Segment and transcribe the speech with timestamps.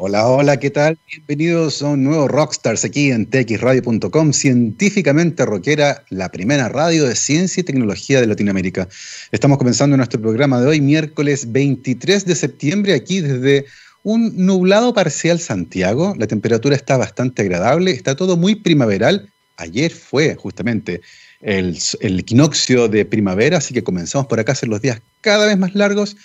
[0.00, 0.96] Hola, hola, ¿qué tal?
[1.08, 7.62] Bienvenidos a un nuevo Rockstars aquí en txradio.com, científicamente rockera, la primera radio de ciencia
[7.62, 8.88] y tecnología de Latinoamérica.
[9.32, 13.66] Estamos comenzando nuestro programa de hoy, miércoles 23 de septiembre, aquí desde
[14.04, 16.14] un nublado parcial Santiago.
[16.16, 19.28] La temperatura está bastante agradable, está todo muy primaveral.
[19.56, 21.00] Ayer fue justamente
[21.40, 25.58] el, equinoccio de primavera, así que comenzamos por acá a hacer los días cada vez
[25.58, 26.16] más largos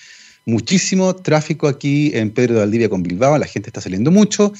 [0.45, 4.53] muchísimo tráfico aquí en Pedro de Valdivia con Bilbao, la gente está saliendo mucho.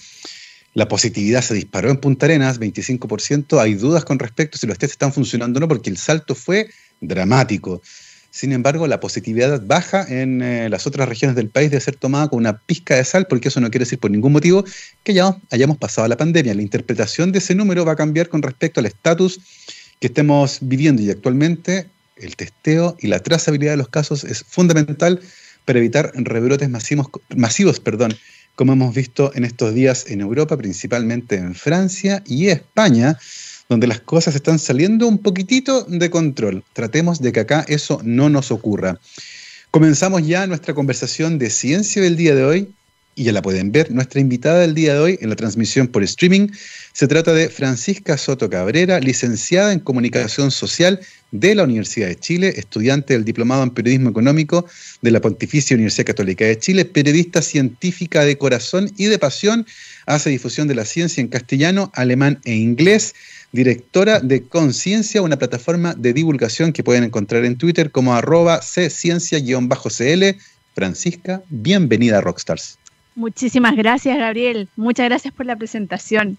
[0.74, 3.60] La positividad se disparó en Punta Arenas, 25%.
[3.60, 6.34] Hay dudas con respecto a si los test están funcionando o no, porque el salto
[6.34, 6.70] fue
[7.00, 7.82] dramático.
[8.32, 12.30] Sin embargo, la positividad baja en eh, las otras regiones del país de ser tomada
[12.30, 14.66] con una pizca de sal, porque eso no quiere decir por ningún motivo
[15.04, 16.56] que ya hayamos pasado la pandemia.
[16.56, 19.40] La interpretación de ese número va a cambiar con respecto al estatus
[20.00, 25.22] que estemos viviendo y actualmente el testeo y la trazabilidad de los casos es fundamental
[25.66, 28.16] para evitar rebrotes masivos, masivos perdón,
[28.56, 33.18] como hemos visto en estos días en Europa, principalmente en Francia y España,
[33.70, 36.64] donde las cosas están saliendo un poquitito de control.
[36.74, 39.00] Tratemos de que acá eso no nos ocurra.
[39.72, 42.74] Comenzamos ya nuestra conversación de ciencia del día de hoy
[43.16, 43.92] y ya la pueden ver.
[43.92, 46.50] Nuestra invitada del día de hoy en la transmisión por streaming
[46.94, 51.00] se trata de Francisca Soto Cabrera, licenciada en Comunicación Social
[51.32, 54.66] de la Universidad de Chile, estudiante del Diplomado en Periodismo Económico
[55.02, 59.66] de la Pontificia Universidad Católica de Chile, periodista científica de corazón y de pasión,
[60.06, 63.16] hace difusión de la ciencia en castellano, alemán e inglés,
[63.52, 70.38] directora de Conciencia, una plataforma de divulgación que pueden encontrar en Twitter como arroba cciencia-cl.
[70.76, 72.80] Francisca, bienvenida a Rockstars.
[73.16, 74.68] Muchísimas gracias, Gabriel.
[74.76, 76.38] Muchas gracias por la presentación.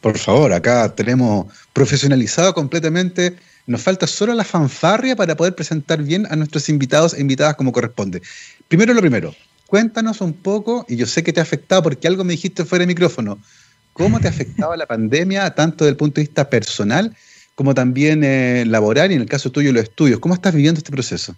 [0.00, 3.36] Por favor, acá tenemos profesionalizado completamente.
[3.66, 7.70] Nos falta solo la fanfarria para poder presentar bien a nuestros invitados e invitadas como
[7.70, 8.20] corresponde.
[8.66, 9.34] Primero lo primero,
[9.66, 12.82] cuéntanos un poco, y yo sé que te ha afectado porque algo me dijiste fuera
[12.82, 13.38] de micrófono,
[13.92, 17.14] ¿cómo te ha afectado la pandemia, tanto desde el punto de vista personal
[17.54, 20.18] como también eh, laboral y en el caso tuyo los estudios?
[20.18, 21.36] ¿Cómo estás viviendo este proceso?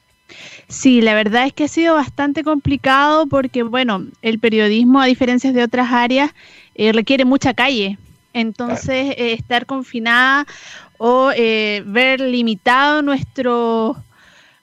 [0.69, 5.53] Sí, la verdad es que ha sido bastante complicado porque, bueno, el periodismo, a diferencia
[5.53, 6.33] de otras áreas,
[6.75, 7.99] eh, requiere mucha calle.
[8.33, 10.47] Entonces, eh, estar confinada
[10.99, 13.97] o eh, ver limitado nuestro,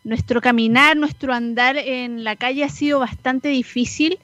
[0.04, 4.20] nuestro caminar, nuestro andar en la calle ha sido bastante difícil.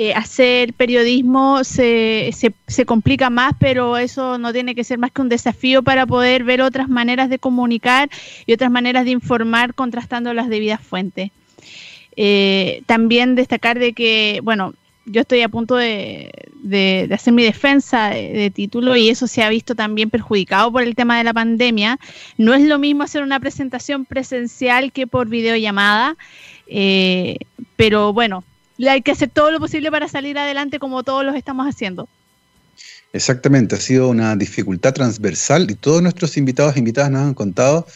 [0.00, 5.10] Eh, hacer periodismo se, se, se, complica más, pero eso no tiene que ser más
[5.10, 8.08] que un desafío para poder ver otras maneras de comunicar
[8.46, 11.32] y otras maneras de informar contrastando las debidas fuentes.
[12.86, 14.72] también destacar de que, bueno,
[15.04, 16.30] yo estoy a punto de,
[17.12, 21.18] hacer mi defensa de, título y eso se ha visto también perjudicado por el tema
[21.18, 21.98] de la pandemia.
[22.36, 26.16] No es lo mismo hacer una presentación presencial que por videollamada,
[26.68, 27.38] eh,
[27.74, 28.44] pero bueno,
[28.86, 32.08] hay que hacer todo lo posible para salir adelante como todos los estamos haciendo.
[33.12, 37.86] Exactamente, ha sido una dificultad transversal y todos nuestros invitados e invitadas nos han contado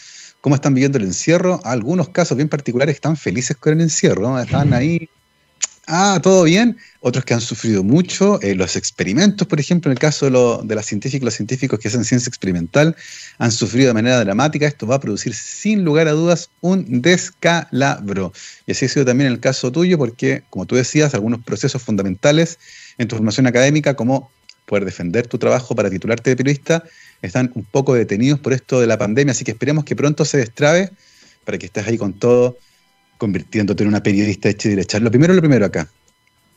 [0.41, 1.61] cómo están viviendo el encierro.
[1.65, 5.09] Algunos casos bien particulares están felices con el encierro, están ahí
[5.87, 9.99] ah, todo bien, otros que han sufrido mucho, eh, los experimentos, por ejemplo, en el
[9.99, 12.97] caso de, de las científicas, los científicos que hacen ciencia experimental,
[13.39, 18.33] han sufrido de manera dramática, esto va a producir sin lugar a dudas un descalabro.
[18.67, 22.59] Y así ha sido también el caso tuyo, porque, como tú decías, algunos procesos fundamentales
[22.99, 24.31] en tu formación académica, como
[24.67, 26.85] poder defender tu trabajo para titularte de periodista,
[27.21, 30.39] están un poco detenidos por esto de la pandemia, así que esperemos que pronto se
[30.39, 30.91] destrabe
[31.45, 32.57] para que estés ahí con todo
[33.23, 34.99] convirtiéndote en una periodista hecha y derecha.
[34.99, 35.89] Lo primero, lo primero acá.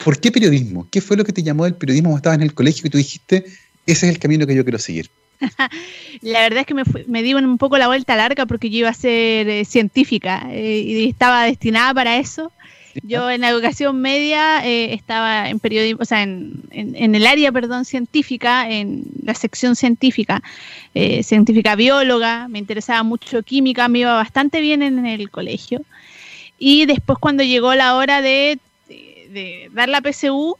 [0.03, 0.87] ¿Por qué periodismo?
[0.89, 2.97] ¿Qué fue lo que te llamó del periodismo cuando estabas en el colegio y tú
[2.97, 3.45] dijiste,
[3.85, 5.11] ese es el camino que yo quiero seguir?
[6.21, 8.89] la verdad es que me, me di un poco la vuelta larga porque yo iba
[8.89, 12.51] a ser eh, científica eh, y estaba destinada para eso.
[13.03, 17.51] Yo en la educación media eh, estaba en periodismo, o sea, en, en, el área,
[17.51, 20.41] perdón, científica, en la sección científica,
[21.21, 25.85] científica bióloga, me interesaba mucho química, me iba bastante bien en el colegio.
[26.57, 28.59] Y después cuando llegó la hora de,
[29.71, 30.57] dar la PSU,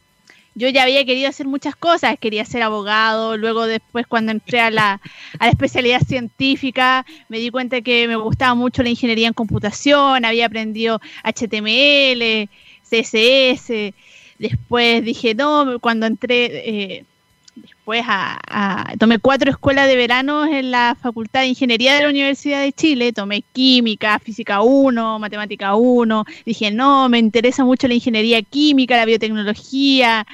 [0.56, 4.72] yo ya había querido hacer muchas cosas, quería ser abogado, luego después cuando entré a
[4.72, 5.02] la,
[5.40, 10.24] a la especialidad científica me di cuenta que me gustaba mucho la ingeniería en computación,
[10.24, 12.50] había aprendido HTML,
[12.90, 13.94] CSS,
[14.40, 17.06] después dije, no, cuando entré, eh,
[17.56, 22.62] después a, tomé cuatro escuelas de verano en la Facultad de Ingeniería de la Universidad
[22.62, 28.42] de Chile, tomé química, física 1, matemática 1, dije, no, me interesa mucho la ingeniería
[28.42, 30.26] química, la biotecnología,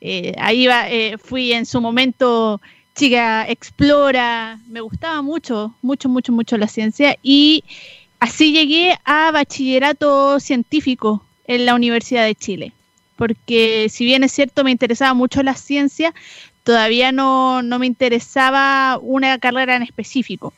[0.00, 2.60] eh, ahí eh, fui en su momento
[2.94, 7.64] chica explora, me gustaba mucho, mucho, mucho, mucho la ciencia y
[8.18, 12.72] así llegué a bachillerato científico en la Universidad de Chile
[13.20, 16.14] porque si bien es cierto me interesaba mucho la ciencia,
[16.64, 20.52] todavía no, no me interesaba una carrera en específico.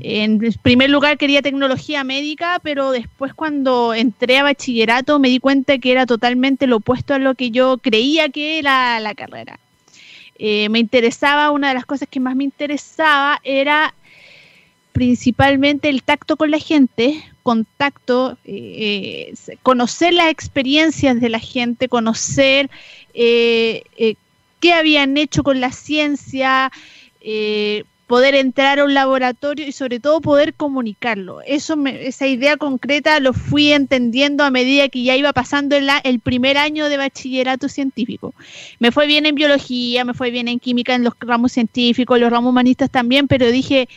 [0.00, 5.78] En primer lugar quería tecnología médica, pero después cuando entré a bachillerato me di cuenta
[5.78, 9.58] que era totalmente lo opuesto a lo que yo creía que era la carrera.
[10.38, 13.94] Eh, me interesaba, una de las cosas que más me interesaba era
[14.92, 21.88] principalmente el tacto con la gente, contacto, eh, eh, conocer las experiencias de la gente,
[21.88, 22.70] conocer
[24.60, 26.70] qué habían hecho con la ciencia,
[28.06, 31.40] poder entrar a un laboratorio y sobre todo poder comunicarlo.
[31.42, 36.20] Eso esa idea concreta lo fui entendiendo a medida que ya iba pasando el, el
[36.20, 38.32] primer año de bachillerato científico.
[38.78, 42.30] Me fue bien en biología, me fue bien en química, en los ramos científicos, los
[42.30, 43.88] ramos humanistas también, pero dije,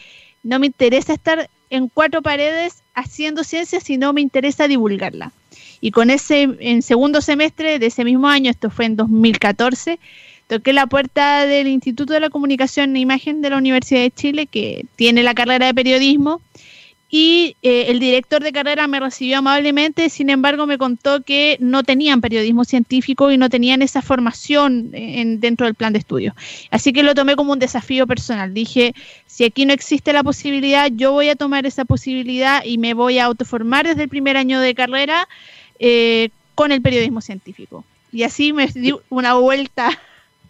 [0.44, 5.32] no me interesa estar en cuatro paredes haciendo ciencia, sino me interesa divulgarla.
[5.81, 10.00] Y con ese, en segundo semestre de ese mismo año, esto fue en 2014,
[10.48, 14.46] toqué la puerta del Instituto de la Comunicación e Imagen de la Universidad de Chile,
[14.48, 16.42] que tiene la carrera de periodismo,
[17.12, 21.84] y eh, el director de carrera me recibió amablemente, sin embargo me contó que no
[21.84, 26.36] tenían periodismo científico y no tenían esa formación en, dentro del plan de estudio.
[26.70, 28.54] Así que lo tomé como un desafío personal.
[28.54, 28.94] Dije,
[29.25, 33.18] si aquí no existe la posibilidad, yo voy a tomar esa posibilidad y me voy
[33.18, 35.28] a autoformar desde el primer año de carrera
[35.80, 37.86] eh, con el periodismo científico.
[38.12, 39.98] Y así me di una vuelta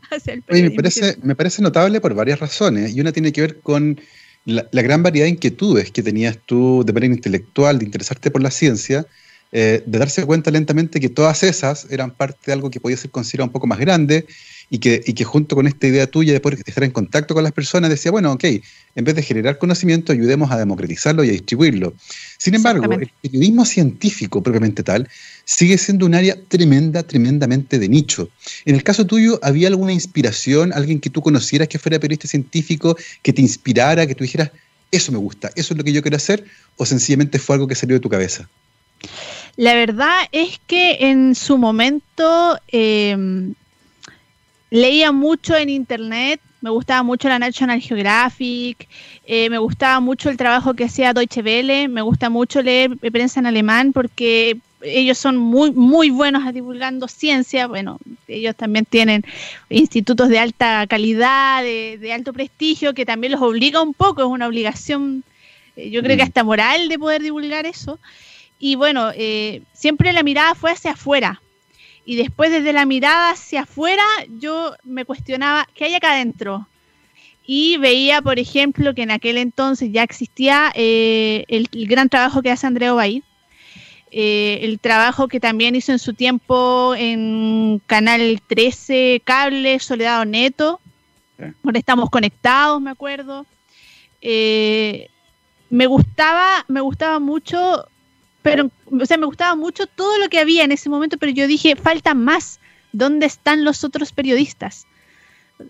[0.49, 3.99] me parece, me parece notable por varias razones, y una tiene que ver con
[4.45, 8.51] la, gran variedad de inquietudes que tenías tú de manera intelectual, de interesarte por la
[8.51, 9.05] ciencia,
[9.51, 13.11] eh, de darse cuenta lentamente que todas esas eran parte de algo que podía ser
[13.11, 14.25] considerado un poco más grande
[14.69, 17.43] y que, y que junto con esta idea tuya de poder estar en contacto con
[17.43, 21.31] las personas, decía, bueno, ok, en vez de generar conocimiento, ayudemos a democratizarlo y a
[21.31, 21.93] distribuirlo.
[22.37, 25.09] Sin embargo, el periodismo científico propiamente tal
[25.45, 28.29] sigue siendo un área tremenda, tremendamente de nicho.
[28.65, 32.95] En el caso tuyo, ¿había alguna inspiración, alguien que tú conocieras que fuera periodista científico,
[33.23, 34.51] que te inspirara, que tú dijeras,
[34.91, 36.43] eso me gusta, eso es lo que yo quiero hacer,
[36.77, 38.47] o sencillamente fue algo que salió de tu cabeza?
[39.55, 43.53] La verdad es que en su momento em,
[44.69, 48.87] leía mucho en internet, me gustaba mucho la National Geographic,
[49.25, 53.39] eh, me gustaba mucho el trabajo que hacía Deutsche Welle, me gusta mucho leer prensa
[53.39, 59.25] en alemán porque ellos son muy, muy buenos divulgando ciencia, bueno, ellos también tienen
[59.69, 64.47] institutos de alta calidad, de, alto prestigio, que también los obliga un poco, es una
[64.47, 65.23] obligación,
[65.75, 66.27] eh, yo creo que mm.
[66.27, 67.99] hasta moral de poder divulgar eso.
[68.57, 71.41] Y bueno, eh, siempre la mirada fue hacia afuera,
[72.05, 74.03] y después desde la mirada hacia afuera
[74.39, 76.67] yo me cuestionaba, ¿qué hay acá adentro?
[77.45, 82.51] Y veía, por ejemplo, que en aquel entonces ya existía eh, el, gran trabajo que
[82.51, 83.23] hace Andrea Obaid,
[84.11, 90.79] eh, el trabajo que también hizo en su tiempo en Canal 13, Cable, Soledad Neto,
[91.63, 93.45] ahora estamos conectados, me acuerdo.
[94.21, 95.09] Eh,
[95.69, 97.87] me gustaba, me gustaba mucho
[98.41, 101.47] pero, o sea, me gustaba mucho todo lo que había en ese momento, pero yo
[101.47, 102.59] dije, falta más.
[102.91, 104.87] ¿Dónde están los otros periodistas?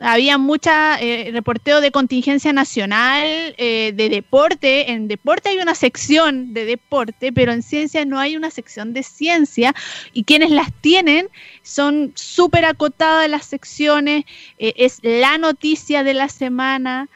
[0.02, 4.92] Había mucha eh, reporteo de contingencia nacional, eh, de deporte.
[4.92, 9.02] En deporte hay una sección de deporte, pero en ciencia no hay una sección de
[9.02, 9.74] ciencia.
[10.14, 11.28] Y quienes las tienen
[11.64, 14.26] son súper acotadas las secciones.
[14.60, 17.10] Eh, es la noticia de la semana.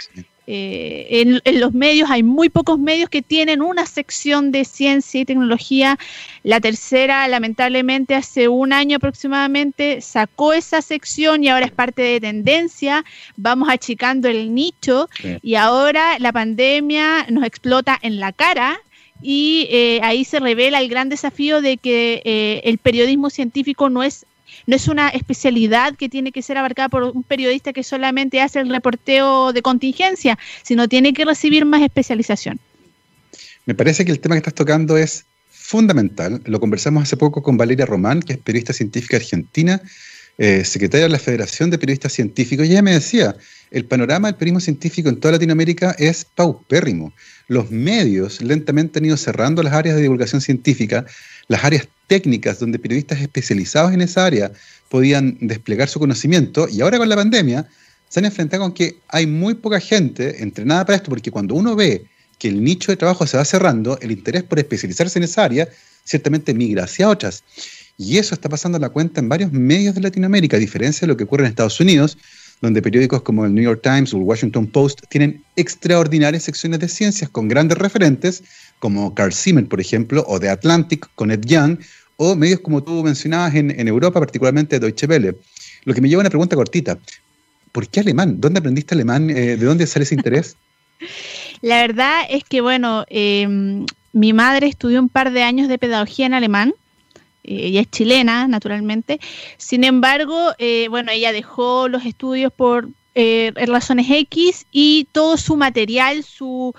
[0.45, 5.25] Eh, en, los medios hay muy pocos medios que tienen una sección de ciencia y
[5.25, 5.97] tecnología.
[6.43, 12.19] La tercera, lamentablemente, hace un año aproximadamente sacó esa sección y ahora es parte de
[12.19, 13.05] tendencia.
[13.37, 15.09] Vamos achicando el nicho
[15.41, 18.79] y ahora la pandemia nos explota en la cara.
[19.25, 24.03] Y eh, ahí se revela el gran desafío de que eh, el periodismo científico no
[24.03, 24.25] es
[24.67, 28.59] no es una especialidad que tiene que ser abarcada por un periodista que solamente hace
[28.59, 32.59] el reporteo de contingencia, sino tiene que recibir más especialización.
[33.65, 36.41] Me parece que el tema que estás tocando es fundamental.
[36.45, 39.81] Lo conversamos hace poco con Valeria Román, que es periodista científica argentina,
[40.37, 43.35] eh, secretaria de la Federación de Periodistas Científicos, y ella me decía,
[43.71, 47.13] el panorama del periodismo científico en toda Latinoamérica es paupérrimo.
[47.47, 51.05] Los medios lentamente han ido cerrando las áreas de divulgación científica,
[51.47, 54.51] las áreas técnicas donde periodistas especializados en esa área
[54.87, 57.67] podían desplegar su conocimiento y ahora con la pandemia
[58.07, 61.75] se han enfrentado con que hay muy poca gente entrenada para esto porque cuando uno
[61.75, 62.05] ve
[62.37, 65.67] que el nicho de trabajo se va cerrando, el interés por especializarse en esa área
[66.03, 67.43] ciertamente migra hacia otras.
[67.97, 71.07] Y eso está pasando a la cuenta en varios medios de Latinoamérica, a diferencia de
[71.07, 72.19] lo que ocurre en Estados Unidos,
[72.61, 76.89] donde periódicos como el New York Times o el Washington Post tienen extraordinarias secciones de
[76.89, 78.43] ciencias con grandes referentes,
[78.79, 81.79] como Carl Siemens, por ejemplo, o The Atlantic con Ed Young,
[82.17, 85.35] o medios como tú mencionabas en, en Europa, particularmente Deutsche Welle.
[85.85, 86.97] Lo que me lleva a una pregunta cortita.
[87.73, 88.39] ¿Por qué alemán?
[88.39, 89.31] ¿Dónde aprendiste alemán?
[89.31, 90.55] Eh, ¿De dónde sale ese interés?
[91.61, 96.27] La verdad es que, bueno, em, mi madre estudió un par de años de pedagogía
[96.27, 96.73] en alemán.
[97.43, 99.19] Eh, ella es chilena, naturalmente.
[99.57, 102.89] Sin embargo, eh, bueno, ella dejó los estudios por
[103.67, 106.73] razones X y todo su material, sus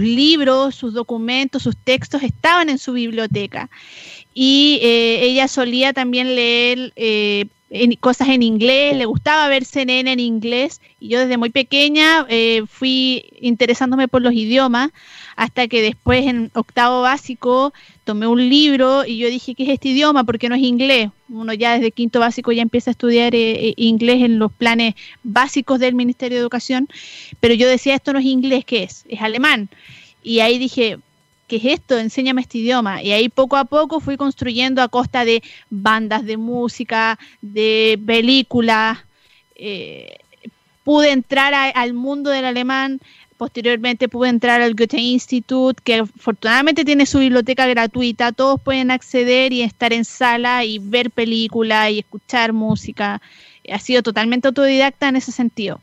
[0.00, 3.70] libros, sus documentos, sus textos estaban en su biblioteca.
[4.32, 6.92] Y ella solía también leer
[8.00, 12.62] cosas en inglés, le gustaba ver CNN en inglés y yo desde muy pequeña eh,
[12.68, 14.90] fui interesándome por los idiomas
[15.36, 17.72] hasta que después en octavo básico
[18.04, 20.24] tomé un libro y yo dije, ¿qué es este idioma?
[20.24, 21.10] Porque no es inglés.
[21.28, 24.94] Uno ya desde quinto básico ya empieza a estudiar eh, eh, inglés en los planes
[25.22, 26.88] básicos del Ministerio de Educación,
[27.38, 29.04] pero yo decía, esto no es inglés, ¿qué es?
[29.08, 29.68] Es alemán.
[30.22, 30.98] Y ahí dije,
[31.50, 31.98] ¿qué es esto?
[31.98, 33.02] Enséñame este idioma.
[33.02, 38.98] Y ahí poco a poco fui construyendo a costa de bandas de música, de películas.
[39.56, 40.18] Eh,
[40.84, 43.00] pude entrar al mundo del alemán.
[43.36, 48.30] Posteriormente pude entrar al Goethe Institut, que afortunadamente tiene su biblioteca gratuita.
[48.30, 53.20] Todos pueden acceder y estar en sala y ver películas y escuchar música.
[53.68, 55.80] Ha sido totalmente autodidacta en ese sentido.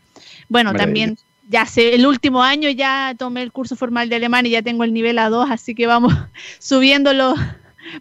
[0.47, 1.17] Bueno, también
[1.49, 4.83] ya sé, el último año ya tomé el curso formal de alemán y ya tengo
[4.83, 6.13] el nivel A2, así que vamos
[6.59, 7.35] subiéndolo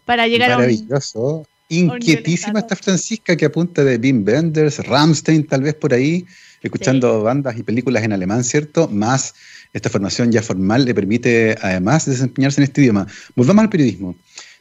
[0.04, 0.62] para llegar a un...
[0.62, 1.46] Maravilloso.
[1.68, 6.24] Inquietísima esta Francisca que apunta de Wim Wenders, Ramstein, tal vez por ahí,
[6.62, 8.86] escuchando bandas y películas en alemán, ¿cierto?
[8.88, 9.34] Más
[9.72, 13.06] esta formación ya formal le permite además desempeñarse en este idioma.
[13.34, 14.14] Volvamos al periodismo.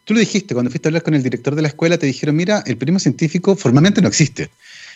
[0.03, 2.35] Tú lo dijiste, cuando fuiste a hablar con el director de la escuela, te dijeron,
[2.35, 4.49] mira, el periodismo científico formalmente no existe.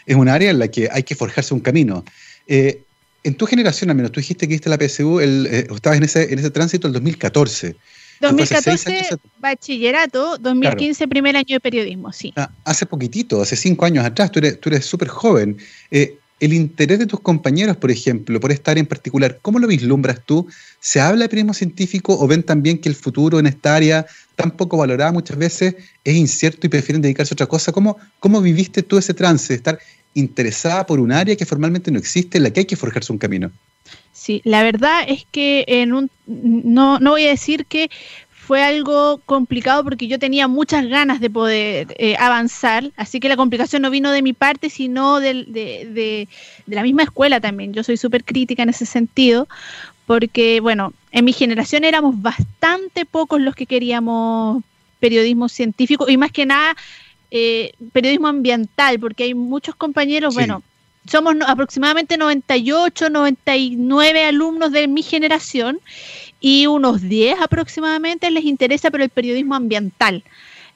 [0.06, 2.04] Es un área en la que hay que forjarse un camino.
[2.48, 2.82] Eh,
[3.24, 6.04] en tu generación, al menos, tú dijiste que viste la PSU, el, eh, estabas en
[6.04, 7.76] ese, en ese tránsito el 2014.
[8.22, 12.34] 2014, bachillerato, 2015, primer año de periodismo, sí.
[12.36, 15.58] Ah, hace poquitito, hace cinco años atrás, tú eres tú eres súper joven.
[15.90, 19.68] Eh, el interés de tus compañeros, por ejemplo, por esta área en particular, ¿cómo lo
[19.68, 20.48] vislumbras tú?
[20.80, 24.52] ¿Se habla de periodismo científico o ven también que el futuro en esta área, tan
[24.52, 27.72] poco valorada muchas veces, es incierto y prefieren dedicarse a otra cosa?
[27.72, 29.80] ¿Cómo, cómo viviste tú ese trance de estar
[30.20, 33.20] interesada por un área que formalmente no existe, en la que hay que forjarse un
[33.20, 33.52] camino.
[34.14, 37.90] Sí, la verdad es que en un, no, no voy a decir que
[38.30, 43.36] fue algo complicado porque yo tenía muchas ganas de poder eh, avanzar, así que la
[43.36, 46.28] complicación no vino de mi parte, sino de, de,
[46.66, 47.74] de la misma escuela también.
[47.74, 49.48] Yo soy súper crítica en ese sentido,
[50.08, 54.64] porque, bueno, en mi generación éramos bastante pocos los que queríamos
[55.00, 56.76] periodismo científico y más que nada
[57.32, 60.64] eh, periodismo ambiental, porque hay muchos compañeros, bueno,
[61.08, 65.80] somos aproximadamente 98, 99 alumnos de mi generación
[66.40, 70.24] y unos 10 aproximadamente les interesa pero el periodismo ambiental.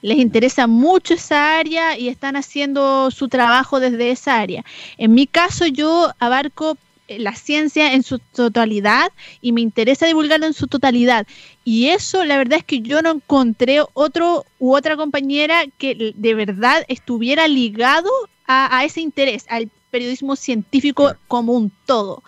[0.01, 4.65] Les interesa mucho esa área y están haciendo su trabajo desde esa área.
[4.97, 10.53] En mi caso yo abarco la ciencia en su totalidad y me interesa divulgarlo en
[10.53, 11.27] su totalidad.
[11.63, 16.33] Y eso, la verdad es que yo no encontré otro u otra compañera que de
[16.33, 18.09] verdad estuviera ligado
[18.47, 22.23] a, ese interés, al periodismo científico como un todo.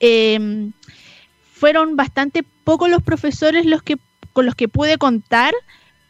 [0.00, 0.72] Em,
[1.52, 3.98] fueron bastante pocos los profesores los que,
[4.32, 5.54] con los que pude contar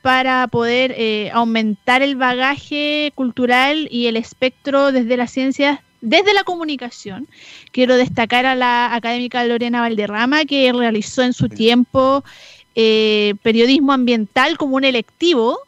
[0.01, 6.45] para poder eh, aumentar el bagaje cultural y el espectro desde las ciencias desde la
[6.45, 7.29] comunicación,
[7.71, 12.23] quiero destacar a la académica Lorena Valderrama, que realizó en su tiempo
[12.75, 15.59] eh, periodismo ambiental como un electivo,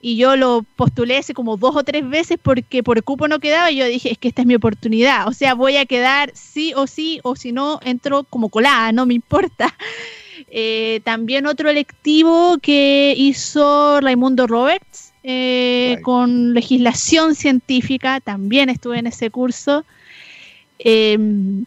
[0.00, 3.70] y yo lo postulé hace como dos o tres veces porque por cupo no quedaba
[3.70, 6.72] y yo dije, es que esta es mi oportunidad, o sea, voy a quedar sí
[6.74, 9.74] o sí, o si no, entro como colada, no me importa.
[10.54, 19.06] Eh, también otro electivo que hizo Raimundo Roberts, eh, con legislación científica, también estuve en
[19.06, 19.84] ese curso.
[20.78, 21.64] Em,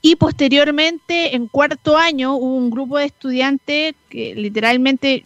[0.00, 5.24] y posteriormente, en cuarto año, hubo un grupo de estudiantes que literalmente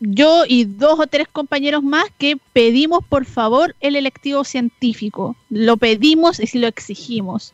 [0.00, 5.36] yo y dos o tres compañeros más que pedimos por favor el electivo científico.
[5.50, 7.52] Lo pedimos y sí lo exigimos.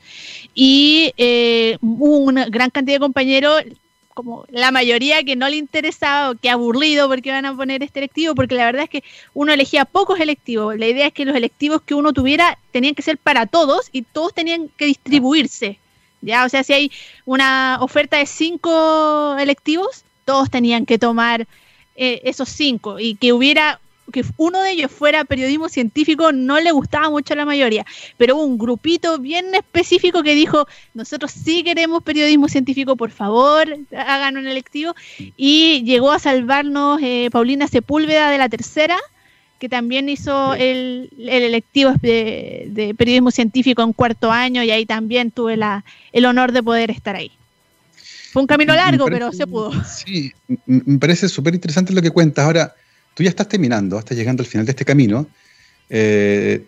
[0.54, 3.64] Y eh, una gran cantidad de compañeros
[4.16, 8.00] como la mayoría que no le interesaba o que aburrido porque van a poner este
[8.00, 9.04] electivo, porque la verdad es que
[9.34, 10.78] uno elegía pocos electivos.
[10.78, 14.02] La idea es que los electivos que uno tuviera tenían que ser para todos y
[14.02, 15.78] todos tenían que distribuirse.
[16.22, 16.46] ¿ya?
[16.46, 16.92] O sea, si hay
[17.26, 21.46] una oferta de cinco electivos, todos tenían que tomar
[21.94, 23.80] eh, esos cinco y que hubiera
[24.12, 27.84] que uno de ellos fuera periodismo científico no le gustaba mucho a la mayoría,
[28.16, 33.76] pero hubo un grupito bien específico que dijo, nosotros sí queremos periodismo científico, por favor,
[33.96, 34.94] hagan un electivo,
[35.36, 38.96] y llegó a salvarnos eh, Paulina Sepúlveda de la tercera,
[39.58, 45.30] que también hizo el, el electivo de, periodismo científico en cuarto año y ahí también
[45.30, 47.32] tuve la, el honor de poder estar ahí.
[48.32, 49.72] Fue un camino largo, pero se pudo.
[49.84, 50.30] Sí,
[50.66, 52.44] me parece súper interesante lo que cuentas.
[52.44, 52.74] Ahora,
[53.16, 55.26] tú ya estás terminando, estás llegando al final de este camino.
[55.88, 56.64] Eh,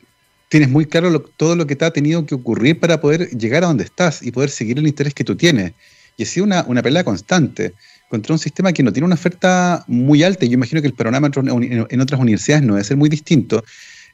[0.49, 3.67] tienes muy claro todo lo que te ha tenido que ocurrir para poder llegar a
[3.67, 5.75] donde estás y poder seguir el interés que tú tienes.
[6.17, 7.75] Y ha sido una, una pelea constante
[8.09, 10.47] contra un sistema que no tiene una oferta muy alta.
[10.47, 13.63] Yo imagino que el panorama en otras universidades no debe ser muy distinto.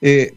[0.00, 0.34] Eh,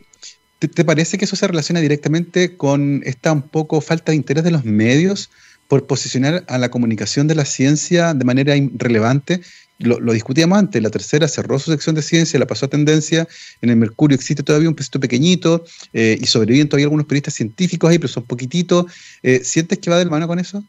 [0.59, 4.51] ¿te, parece que eso se relaciona directamente con esta un poco falta de interés de
[4.51, 5.31] los medios
[5.67, 9.41] por posicionar a la comunicación de la ciencia de manera relevante?
[9.79, 13.27] Lo, discutíamos antes, la tercera cerró su sección de ciencia, la pasó a tendencia,
[13.61, 17.89] en el Mercurio existe todavía un pesito pequeñito eh, y sobreviven todavía algunos periodistas científicos
[17.89, 18.85] ahí, pero son poquititos.
[19.21, 20.63] Eh, ¿Sientes que va de la mano con eso?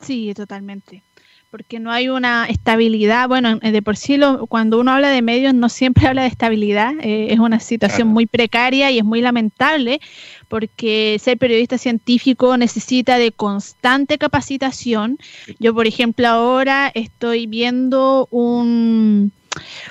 [0.00, 1.02] Sí, totalmente
[1.50, 3.28] porque no hay una estabilidad.
[3.28, 6.94] Bueno, de por sí, cuando uno habla de medios, no siempre habla de estabilidad.
[7.02, 10.00] Eh, es una situación muy precaria y es muy lamentable,
[10.48, 15.18] porque ser periodista científico necesita de constante capacitación.
[15.58, 19.32] Yo, por ejemplo, ahora estoy viendo un,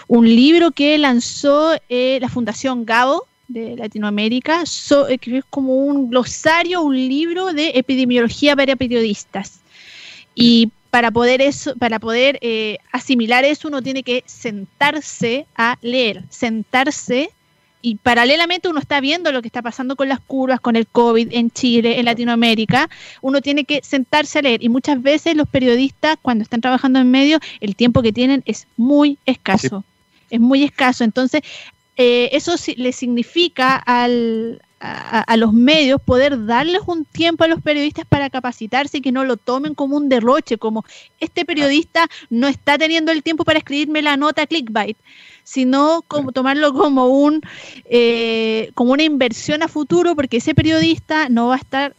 [0.07, 4.63] un libro que lanzó eh, la Fundación Gabo de Latinoamérica,
[5.09, 9.59] eh, que es como un glosario, un libro de epidemiología para periodistas.
[10.35, 16.23] Y para poder eso, para poder eh, asimilar eso, uno tiene que sentarse a leer,
[16.29, 17.29] sentarse
[17.81, 21.29] y paralelamente uno está viendo lo que está pasando con las curvas, con el COVID
[21.31, 22.89] en Chile, en Latinoamérica,
[23.21, 24.61] uno tiene que sentarse a leer.
[24.63, 28.67] Y muchas veces los periodistas cuando están trabajando en medio, el tiempo que tienen es
[28.75, 29.85] muy escaso,
[30.29, 31.41] es muy escaso, entonces
[31.95, 38.05] eh, eso le significa al, a, los medios poder darles un tiempo a los periodistas
[38.05, 40.85] para capacitarse y que no lo tomen como un derroche, como
[41.19, 44.97] este periodista no está teniendo el tiempo para escribirme la nota clickbait,
[45.43, 47.41] sino como tomarlo como un
[47.85, 51.95] eh, como una inversión a futuro, porque ese periodista no va a estar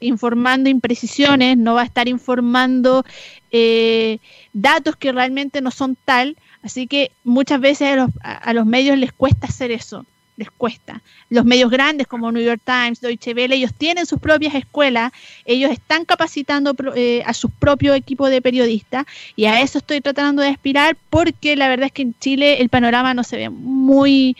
[0.00, 3.04] informando imprecisiones, no va a estar informando
[3.52, 4.18] eh,
[4.52, 9.46] datos que realmente no son tal, así que muchas veces a los medios les cuesta
[9.46, 10.04] hacer eso
[10.36, 11.00] les cuesta.
[11.30, 15.12] Los medios grandes como New York Times, Deutsche Welle, ellos tienen sus propias escuelas,
[15.44, 20.42] ellos están capacitando eh, a su propio equipo de periodistas y a eso estoy tratando
[20.42, 24.36] de aspirar porque la verdad es que en Chile el panorama no se ve muy,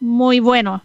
[0.00, 0.82] muy bueno.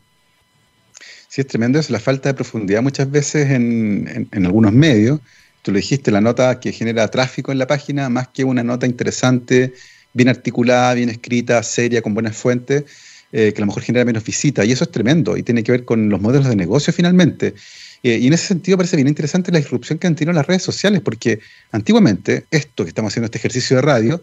[1.28, 5.20] Sí, es tremendo eso, la falta de profundidad muchas veces en, en algunos medios.
[5.62, 8.86] Tú lo dijiste, la nota que genera tráfico en la página, más que una nota
[8.86, 9.74] interesante,
[10.14, 12.86] bien articulada, bien escrita, seria, con buenas fuentes
[13.32, 15.72] eh, que a lo mejor genera menos visitas, y eso es tremendo, y tiene que
[15.72, 17.56] ver con los modelos de negocio finalmente.
[18.04, 20.64] Eh, y en ese sentido parece bien interesante la disrupción que han tenido las redes
[20.64, 21.40] sociales, porque
[21.72, 24.22] antiguamente esto que estamos haciendo, este ejercicio de radio,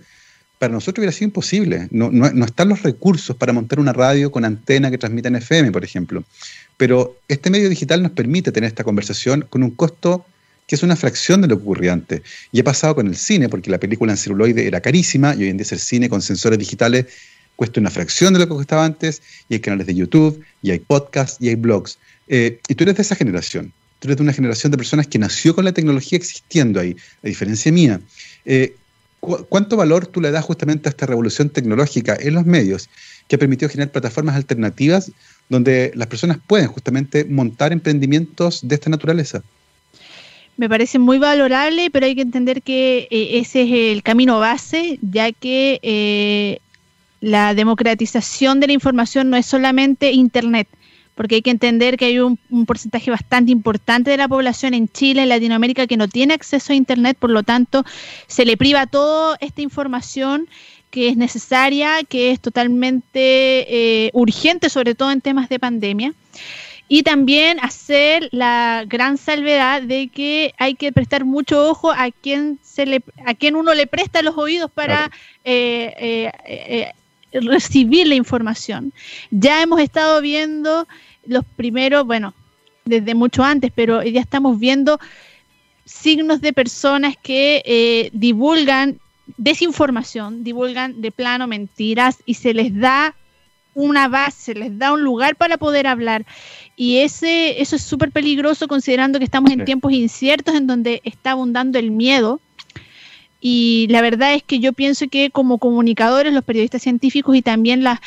[0.59, 1.89] para nosotros hubiera sido imposible.
[1.91, 5.73] No, no, están los recursos para montar una radio con antena que transmita en FM,
[5.73, 6.25] por ejemplo.
[6.77, 10.25] Pero este medio digital nos permite tener esta conversación con un costo
[10.67, 12.23] que es una fracción de lo que ocurría antes.
[12.51, 15.51] Y he pasado con el cine, porque la película en celuloide era carísima y hoy
[15.51, 17.07] en día es el cine con sensores digitales
[17.57, 20.79] cuesta una fracción de lo que costaba antes, y hay canales de YouTube, y hay
[20.79, 21.99] podcasts, y hay blogs.
[22.29, 23.73] Eh, y tú eres de esa generación.
[24.01, 27.27] Tú eres de una generación de personas que nació con la tecnología existiendo ahí, a
[27.27, 28.01] diferencia mía.
[28.45, 28.77] Eh,
[29.21, 32.91] ¿Cuánto valor tú le das justamente a esta revolución tecnológica en los medios
[33.27, 35.11] que ha permitido generar plataformas alternativas
[35.49, 39.43] donde las personas pueden justamente montar emprendimientos de esta naturaleza?
[40.59, 44.99] Me parece muy valorable, pero hay que entender que eh, ese es el camino base,
[45.01, 46.61] ya que
[47.25, 50.69] la democratización de la información no es solamente Internet,
[51.15, 55.23] porque hay que entender que hay un, porcentaje bastante importante de la población en Chile,
[55.23, 57.83] en Latinoamérica, que no tiene acceso a Internet, por lo tanto,
[58.27, 60.49] se le priva toda esta información
[60.91, 66.13] que es necesaria, que es totalmente eh, urgente, sobre todo en temas de pandemia.
[66.89, 72.59] Y también hacer la gran salvedad de que hay que prestar mucho ojo a quien,
[72.63, 75.11] se le, a quien uno le presta los oídos para
[75.43, 76.93] eh, eh,
[77.41, 78.93] recibir la información.
[79.31, 80.87] Ya hemos estado viendo
[81.27, 82.35] los primeros, bueno,
[82.85, 84.99] desde mucho antes, pero ya estamos viendo
[85.85, 88.99] signos de personas que eh, divulgan
[89.37, 93.15] desinformación, divulgan de plano mentiras y se les da
[93.75, 96.25] una base, se les da un lugar para poder hablar.
[96.77, 101.33] Y ese, eso es súper peligroso considerando que estamos en tiempos inciertos en donde está
[101.33, 102.41] abundando el miedo
[103.47, 107.85] y la verdad es que yo pienso que como comunicadores, los periodistas científicos y también
[107.85, 108.01] la,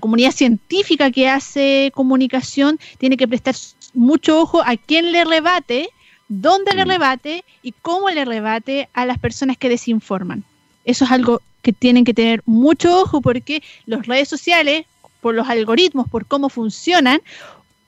[0.00, 3.54] comunidad científica que hace comunicación tiene que prestar
[3.92, 5.90] mucho ojo a quién le rebate,
[6.28, 6.88] dónde le mm.
[6.88, 10.44] rebate y cómo le rebate a las personas que desinforman.
[10.86, 14.86] Eso es algo que tienen que tener mucho ojo porque las redes sociales,
[15.20, 17.20] por los algoritmos, por cómo funcionan,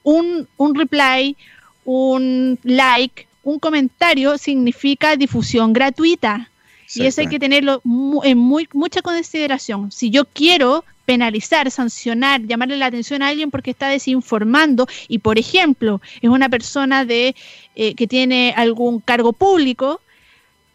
[0.03, 1.39] un, un reply,
[1.87, 6.51] un like, un comentario significa difusión gratuita.
[6.95, 7.81] Y eso hay que tenerlo
[8.25, 9.91] en muy, mucha consideración.
[9.91, 15.39] Si yo quiero penalizar, sancionar, llamarle la atención a alguien porque está desinformando y, por
[15.39, 17.35] ejemplo, es una persona de
[17.75, 20.01] eh, que tiene algún cargo público,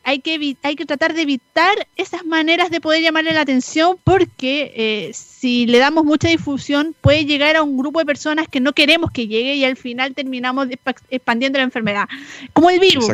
[0.03, 4.71] hay que, hay que tratar de evitar esas maneras de poder llamarle la atención porque
[4.73, 8.71] eh, si le damos mucha difusión puede llegar a un grupo de personas que no
[8.71, 10.69] queremos que llegue y al final terminamos
[11.09, 12.07] expandiendo la enfermedad,
[12.53, 13.07] como el virus.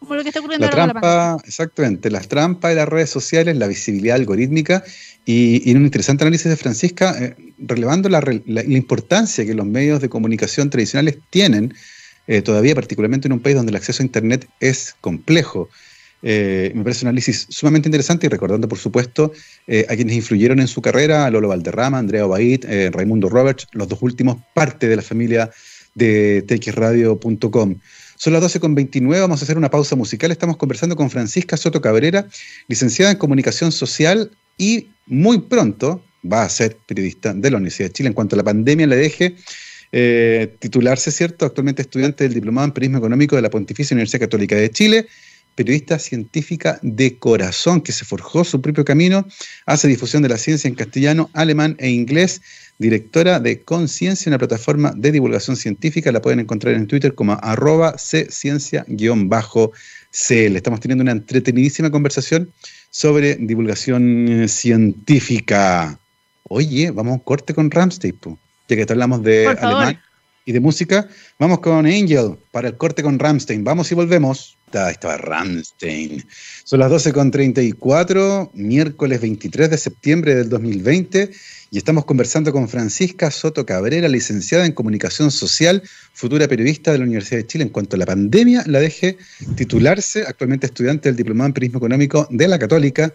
[0.00, 3.68] Como lo que está ocurriendo la trampa, Exactamente, las trampas de las redes sociales, la
[3.68, 4.82] visibilidad algorítmica
[5.24, 8.20] y, en un interesante análisis de Francisca, eh, relevando la,
[8.64, 11.74] importancia que los medios de comunicación tradicionales tienen,
[12.26, 15.68] eh, todavía particularmente en un país donde el acceso a Internet es complejo.
[16.22, 19.32] Eh, me parece un análisis sumamente interesante y recordando, por supuesto,
[19.66, 23.66] eh, a quienes influyeron en su carrera, a Lolo Valderrama, Andrea Obaid, eh, Raimundo Roberts,
[23.72, 25.50] los dos últimos, parte de la familia
[25.94, 27.76] de txradio.com.
[28.22, 30.30] Son las 12.29, vamos a hacer una pausa musical.
[30.30, 32.26] Estamos conversando con Francisca Soto Cabrera,
[32.68, 37.94] licenciada en Comunicación Social y muy pronto va a ser periodista de la Universidad de
[37.94, 38.08] Chile.
[38.08, 39.36] En cuanto a la pandemia le deje
[40.58, 41.46] titularse, ¿cierto?
[41.46, 45.06] Actualmente estudiante del Diplomado en Periodismo Económico de la Pontificia Universidad Católica de Chile
[45.60, 49.26] periodista científica de corazón que se forjó su propio camino,
[49.66, 52.40] hace difusión de la ciencia en castellano, alemán e inglés,
[52.78, 57.94] directora de Conciencia, una plataforma de divulgación científica, la pueden encontrar en Twitter como arroba
[57.98, 58.86] cciencia-cl.
[60.56, 62.50] Estamos teniendo una entretenidísima conversación
[62.88, 65.98] sobre divulgación científica.
[66.44, 68.16] Oye, vamos a un corte con Ramstein,
[68.66, 70.00] ya que te hablamos de alemán
[70.46, 71.06] y de música,
[71.38, 73.62] vamos con Angel para el corte con Ramstein.
[73.62, 74.56] Vamos y volvemos.
[74.72, 76.24] Ahí estaba Ramstein.
[76.64, 81.30] Son las 12.34, miércoles 23 de septiembre del 2020,
[81.72, 87.04] y estamos conversando con Francisca Soto Cabrera, licenciada en Comunicación Social, futura periodista de la
[87.04, 87.64] Universidad de Chile.
[87.64, 89.18] En cuanto a la pandemia, la deje
[89.56, 93.12] titularse, actualmente estudiante del Diplomado en Periodismo Económico de la Católica,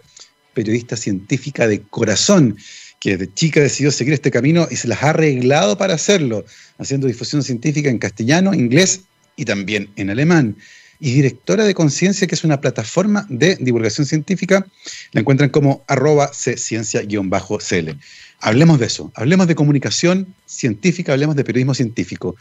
[0.52, 2.56] periodista científica de corazón
[3.00, 6.44] que de chica decidió seguir este camino y se las ha arreglado para hacerlo,
[6.78, 9.02] haciendo difusión científica en castellano, inglés
[9.36, 10.56] y también en alemán.
[10.98, 14.66] Y directora de Conciencia, que es una plataforma de divulgación científica,
[15.12, 17.98] la encuentran como arroba ciencia-cl.
[18.40, 22.36] Hablemos de eso, hablemos de comunicación científica, hablemos de periodismo científico.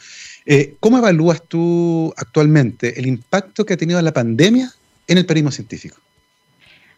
[0.46, 4.72] Eh, ¿Cómo evalúas tú actualmente el impacto que ha tenido la pandemia
[5.08, 5.98] en el periodismo científico?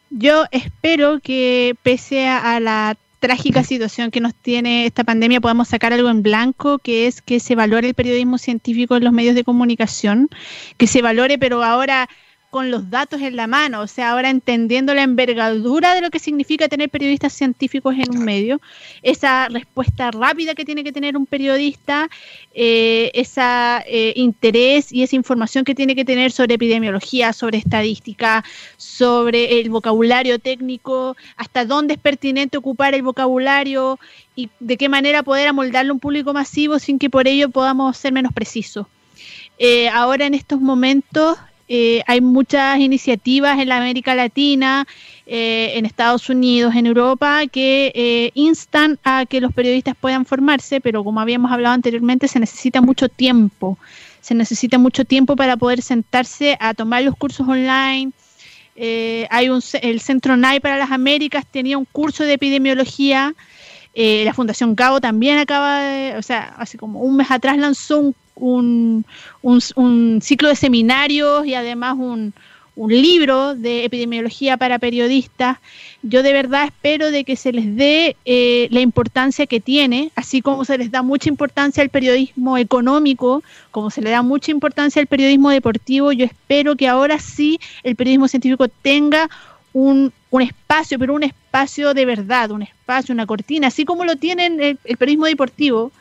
[0.10, 5.94] Yo espero que pese a la trágica situación que nos tiene esta pandemia podamos sacar
[5.94, 9.44] algo en blanco, que es que se valore el periodismo científico en los medios de
[9.44, 10.30] comunicación,
[10.78, 12.08] que se valore, pero ahora
[12.50, 16.20] con los datos en la mano, o sea, ahora entendiendo la envergadura de lo que
[16.20, 18.62] significa tener periodistas científicos en un medio,
[19.02, 22.10] esa respuesta rápida que tiene que tener un periodista,
[22.54, 23.42] eh, ese
[23.88, 28.44] eh, interés y esa información que tiene que tener sobre epidemiología, sobre estadística,
[28.78, 34.00] sobre el vocabulario técnico, hasta dónde es pertinente ocupar el vocabulario
[34.36, 37.98] y de qué manera poder amoldarlo a un público masivo sin que por ello podamos
[37.98, 38.88] ser menos precisos.
[39.60, 41.38] Eh, ahora en estos momentos
[41.70, 44.88] eh, hay muchas iniciativas en la América Latina,
[45.26, 50.80] eh, en Estados Unidos, en Europa, que eh, instan a que los periodistas puedan formarse,
[50.80, 53.78] pero como habíamos hablado anteriormente, se necesita mucho tiempo.
[54.22, 58.12] Se necesita mucho tiempo para poder sentarse a tomar los cursos online.
[59.30, 63.34] hay un, el Centro NAI para las Américas tenía un curso de epidemiología.
[63.96, 69.06] la Fundación Cabo también acaba de, o sea, hace como un mes atrás lanzó un
[69.42, 72.34] un, un, ciclo de seminarios y además un,
[72.78, 75.58] un libro de epidemiología para periodistas.
[76.04, 80.42] Yo de verdad espero de que se les dé eh, la importancia que tiene, así
[80.42, 85.02] como se les da mucha importancia al periodismo económico, como se le da mucha importancia
[85.02, 89.28] al periodismo deportivo, yo espero que ahora sí el periodismo científico tenga
[89.74, 94.18] un, un espacio, pero un espacio de verdad, un espacio, una cortina, así como lo
[94.18, 95.92] tienen el, el periodismo deportivo,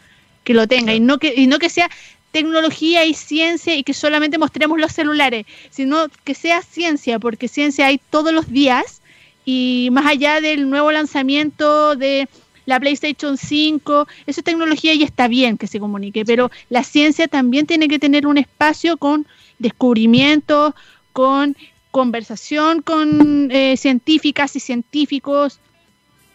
[0.44, 1.90] que lo tenga, y no que, y no que sea
[2.36, 7.86] tecnología y ciencia y que solamente mostremos los celulares, sino que sea ciencia, porque ciencia
[7.86, 9.00] hay todos los días.
[9.46, 12.28] Y más allá del nuevo lanzamiento de
[12.66, 17.64] la PlayStation 5, esa tecnología ya está bien que se comunique, pero la ciencia también
[17.64, 19.26] tiene que tener un espacio con
[19.58, 20.74] descubrimientos,
[21.14, 21.56] con
[21.90, 25.58] conversación con eh, científicas y científicos,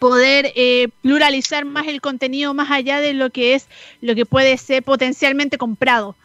[0.02, 3.66] poder eh, pluralizar más el contenido más allá de lo que es
[4.00, 6.16] lo que puede ser potencialmente comprado.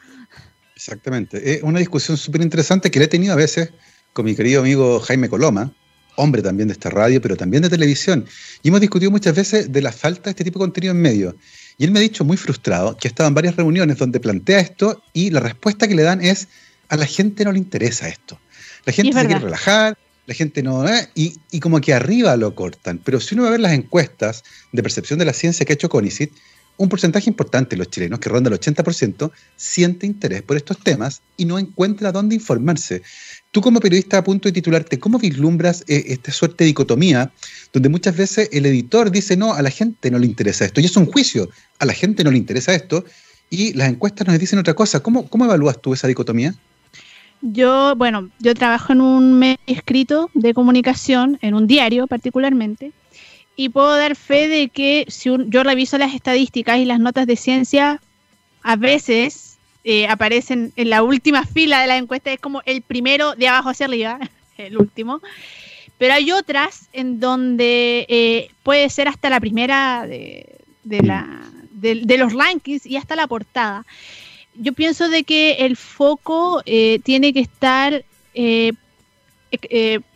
[0.76, 1.54] Exactamente.
[1.54, 3.70] Es una discusión súper interesante que le he tenido a veces
[4.14, 5.72] con mi querido amigo Jaime Coloma,
[6.16, 8.26] hombre también de esta radio, pero también de televisión.
[8.64, 11.36] Y hemos discutido muchas veces de la falta de este tipo de contenido en medio.
[11.78, 14.60] Y él me ha dicho muy frustrado que ha estado en varias reuniones donde plantea
[14.60, 16.48] esto y la respuesta que le dan es,
[16.90, 18.40] a la gente no le interesa esto.
[18.86, 19.96] La gente se quiere relajar,
[20.28, 20.88] la gente no...
[20.88, 21.10] ¿eh?
[21.16, 23.00] Y, y, como que arriba lo cortan.
[23.04, 25.76] Pero si uno va a ver las encuestas de percepción de la ciencia que ha
[25.76, 26.32] hecho CONICIT,
[26.78, 31.22] un porcentaje importante de los chilenos, que ronda el 80%, siente interés por estos temas
[31.36, 33.02] y no encuentra dónde informarse.
[33.52, 37.32] Tú como periodista a punto de titularte, ¿cómo vislumbras eh, esta suerte de dicotomía
[37.74, 40.82] donde muchas veces el editor dice, no, a la gente no le interesa esto?
[40.82, 43.04] Y es un juicio, a la gente no le interesa esto,
[43.50, 45.00] y las encuestas nos dicen otra cosa.
[45.00, 46.54] ¿Cómo, cómo evalúas tú esa dicotomía?
[47.42, 52.92] Yo, bueno, yo trabajo en un medio escrito de comunicación, en un diario particularmente,
[53.56, 57.36] y puedo dar fe de que si yo reviso las estadísticas y las notas de
[57.36, 58.02] ciencia,
[58.64, 63.36] a veces eh, aparecen en la última fila de la encuesta, es como el primero
[63.36, 64.20] de abajo hacia arriba,
[64.58, 65.22] el último.
[65.98, 72.34] Pero hay otras en donde eh, puede ser hasta la primera de, la, de, los
[72.34, 73.86] rankings y hasta la portada.
[74.60, 78.04] Yo pienso de que el foco eh, tiene que estar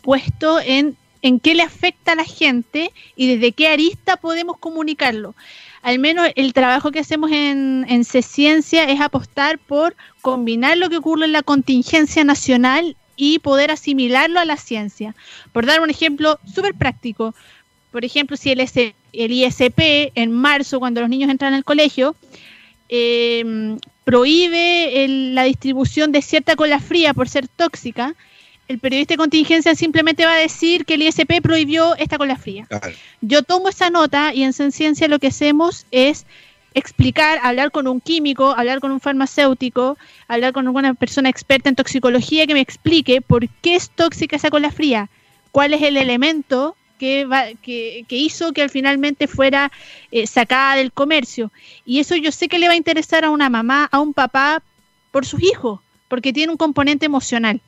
[0.01, 5.35] puesto en en qué le afecta a la gente y desde qué arista podemos comunicarlo.
[5.81, 10.97] Al menos el trabajo que hacemos en, en C-Ciencia es apostar por combinar lo que
[10.97, 15.15] ocurre en la contingencia nacional y poder asimilarlo a la ciencia.
[15.51, 17.35] Por dar un ejemplo súper práctico,
[17.91, 22.15] por ejemplo, si el, el ISP en marzo, cuando los niños entran al colegio,
[22.89, 23.77] eh,
[24.11, 28.13] prohíbe la distribución de cierta cola fría por ser tóxica,
[28.67, 32.67] el periodista de contingencia simplemente va a decir que el ISP prohibió esta cola fría.
[33.21, 36.25] Yo tomo esa nota y en Ciencia lo que hacemos es
[36.73, 39.97] explicar, hablar con un químico, hablar con un farmacéutico,
[40.27, 44.49] hablar con alguna persona experta en toxicología que me explique por qué es tóxica esa
[44.49, 45.09] cola fría,
[45.53, 49.71] cuál es el elemento que, que, hizo que al finalmente fuera
[50.11, 51.51] eh, sacada del comercio.
[51.83, 54.61] Y eso yo sé que le va a interesar a una mamá, a un papá,
[55.09, 57.59] por sus hijos, porque tiene un componente emocional.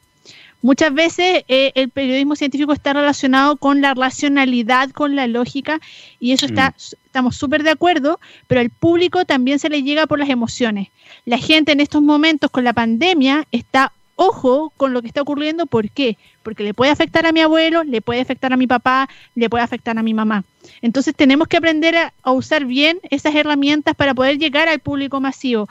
[0.62, 5.82] Muchas veces eh, el periodismo científico está relacionado con la racionalidad, con la lógica,
[6.20, 6.96] y eso está, mm.
[7.06, 10.90] estamos súper de acuerdo, pero al público también se le llega por las emociones.
[11.26, 13.92] La gente en estos momentos con la pandemia está
[14.28, 16.18] ojo con lo que está ocurriendo, ¿por qué?
[16.44, 19.64] Porque le puede afectar a mi abuelo, le puede afectar a mi papá, le puede
[19.64, 20.44] afectar a mi mamá.
[20.82, 25.68] Entonces tenemos que aprender a usar bien esas herramientas para poder llegar al público masivo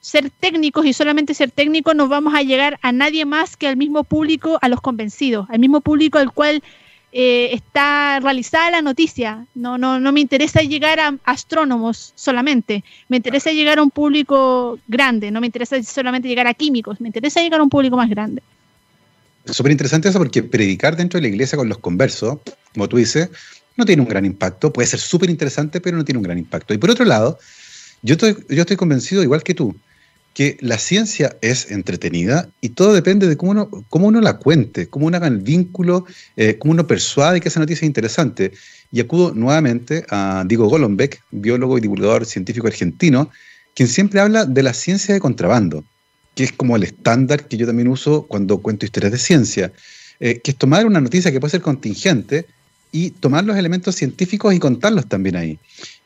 [0.00, 3.76] ser técnicos y solamente ser técnicos nos vamos a llegar a nadie más que al
[3.76, 6.62] mismo público, a los convencidos, al mismo público al cual
[7.12, 9.46] eh, está realizada la noticia.
[9.54, 14.78] No, no, no me interesa llegar a astrónomos solamente, me interesa llegar a un público
[14.88, 18.10] grande, no me interesa solamente llegar a químicos, me interesa llegar a un público más
[18.10, 18.42] grande.
[19.46, 22.38] Súper interesante eso porque predicar dentro de la iglesia con los conversos,
[22.74, 23.30] como tú dices,
[23.76, 26.74] no tiene un gran impacto, puede ser súper interesante, pero no tiene un gran impacto.
[26.74, 27.38] Y por otro lado,
[28.02, 29.74] yo estoy, yo estoy convencido, igual que tú,
[30.38, 34.88] que la ciencia es entretenida y todo depende de cómo uno, cómo uno la cuente,
[34.88, 38.52] cómo uno haga el vínculo, eh, cómo uno persuade que esa noticia es interesante.
[38.92, 43.32] Y acudo nuevamente a Diego Golombek, biólogo y divulgador científico argentino,
[43.74, 45.82] quien siempre habla de la ciencia de contrabando,
[46.36, 49.72] que es como el estándar que yo también uso cuando cuento historias de ciencia,
[50.20, 52.46] eh, que es tomar una noticia que puede ser contingente
[52.92, 55.58] y tomar los elementos científicos y contarlos también ahí.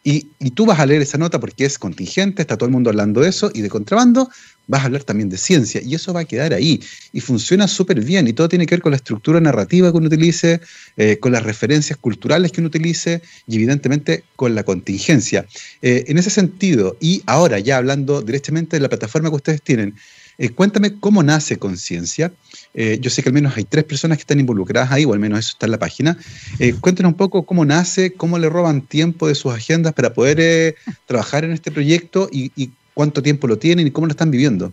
[0.04, 0.22] Y,
[0.54, 3.28] tú vas a leer esa nota porque es contingente, está todo el mundo hablando de
[3.28, 4.28] eso, y de contrabando
[4.66, 6.80] vas a hablar también de ciencia, y eso va a quedar ahí.
[7.12, 10.06] Y funciona súper bien, y todo tiene que ver con la estructura narrativa que uno
[10.06, 10.60] utilice,
[10.96, 15.46] eh, con las referencias culturales que uno utilice, y evidentemente con la contingencia.
[15.82, 19.94] Eh, en ese sentido, y ahora ya hablando directamente de la plataforma que ustedes tienen,
[20.38, 22.32] eh, cuéntame cómo nace Conciencia.
[22.74, 25.18] Eh, yo sé que al menos hay tres personas que están involucradas ahí, o al
[25.18, 26.16] menos eso está en la página.
[26.58, 30.38] Eh, cuéntanos un poco cómo nace, cómo le roban tiempo de sus agendas para poder
[30.40, 30.74] eh,
[31.06, 34.70] trabajar en este proyecto y, cuánto tiempo lo tienen y cómo lo están viviendo.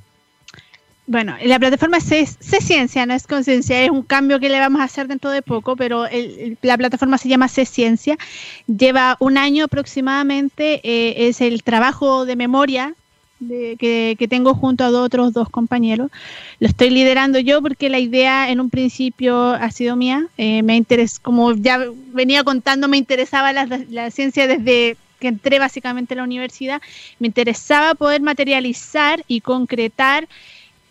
[1.08, 4.84] Bueno, la plataforma es C-Ciencia, no es Conciencia, es un cambio que le vamos a
[4.84, 6.06] hacer dentro de poco, pero
[6.62, 8.18] la plataforma se llama C-Ciencia,
[8.68, 10.82] lleva un año aproximadamente,
[11.30, 12.94] es el trabajo de memoria
[13.48, 16.12] que, tengo junto a otros dos compañeros.
[16.60, 20.28] Lo estoy liderando yo porque la idea en un principio ha sido mía.
[20.38, 21.80] Eh, me interesa, como ya
[22.14, 26.82] venía contando, me interesaba la, ciencia desde que entré básicamente a la universidad.
[27.20, 30.28] Me interesaba poder materializar y concretar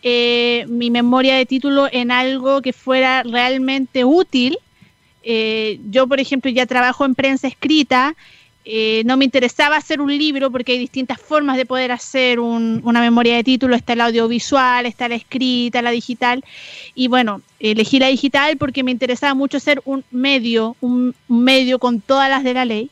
[0.03, 4.59] eh, mi memoria de título en algo que fuera realmente útil.
[5.23, 8.15] Eh, yo, por ejemplo, ya trabajo en prensa escrita
[8.71, 13.01] eh, no me interesaba hacer un libro porque hay distintas formas de poder hacer una
[13.01, 13.75] memoria de título.
[13.75, 16.45] Está el audiovisual, está la escrita, la digital.
[16.95, 22.03] Y bueno, elegí la digital porque me interesaba mucho ser un medio, un, medio con
[22.03, 22.91] todas las de la ley.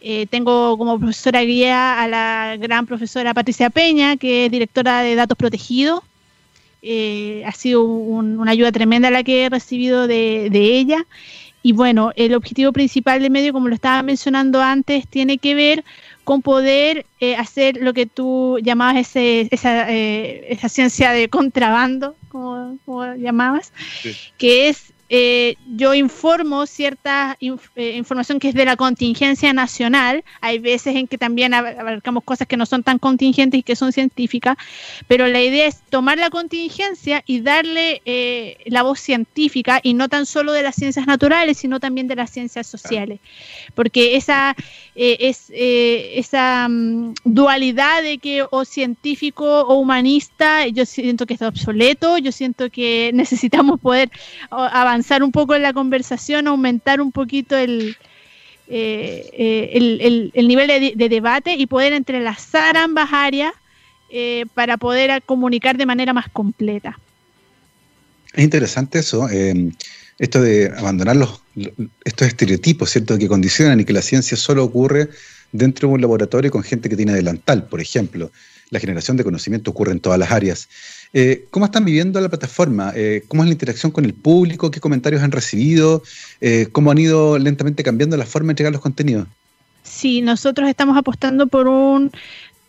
[0.00, 5.16] Eh, tengo como profesora guía a la gran profesora Patricia Peña, que es directora de
[5.16, 6.00] Datos Protegidos.
[6.80, 11.04] Eh, ha sido una ayuda tremenda la que he recibido de, de ella.
[11.68, 15.84] Y bueno, el objetivo principal del medio, como lo estaba mencionando antes, tiene que ver
[16.24, 22.16] con poder eh, hacer lo que tú llamabas ese, esa, eh, esa ciencia de contrabando,
[22.30, 22.78] como,
[23.18, 23.74] llamabas,
[24.38, 30.22] que es eh, yo informo cierta eh, información que es de la contingencia nacional.
[30.42, 33.92] Hay veces en que también abarcamos cosas que no son tan contingentes y que son
[33.92, 34.56] científicas,
[35.06, 40.08] pero la idea es tomar la contingencia y darle eh, la voz científica y no
[40.08, 43.20] tan solo de las ciencias naturales, sino también de las ciencias sociales.
[43.74, 44.54] Porque esa,
[44.94, 52.18] es, esa mm, dualidad de que o científico o humanista, yo siento que está obsoleto,
[52.18, 54.10] yo siento que necesitamos poder
[54.50, 57.96] avanzar avanzar un poco en la conversación, aumentar un poquito el,
[58.66, 63.52] eh, eh, el, nivel de, debate y poder entrelazar ambas áreas
[64.10, 66.98] eh, para poder comunicar de manera más completa.
[68.34, 69.28] Es interesante eso,
[70.18, 71.42] esto de abandonar los,
[72.04, 75.10] estos estereotipos, ¿cierto?, que condicionan y que la ciencia solo ocurre
[75.52, 78.32] dentro de un laboratorio con gente que tiene adelantal, por ejemplo.
[78.70, 80.68] La generación de conocimiento ocurre en todas las áreas.
[81.12, 82.92] Eh, ¿Cómo están viviendo la plataforma?
[82.94, 84.70] Eh, ¿Cómo es la interacción con el público?
[84.70, 86.02] ¿Qué comentarios han recibido?
[86.40, 89.26] Eh, ¿Cómo han ido lentamente cambiando la forma de entregar los contenidos?
[89.82, 92.12] Sí, nosotros estamos apostando por un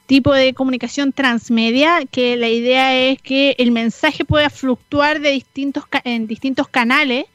[0.06, 5.84] tipo de comunicación transmedia, que la idea es que el mensaje pueda fluctuar de distintos
[6.04, 7.26] en distintos canales.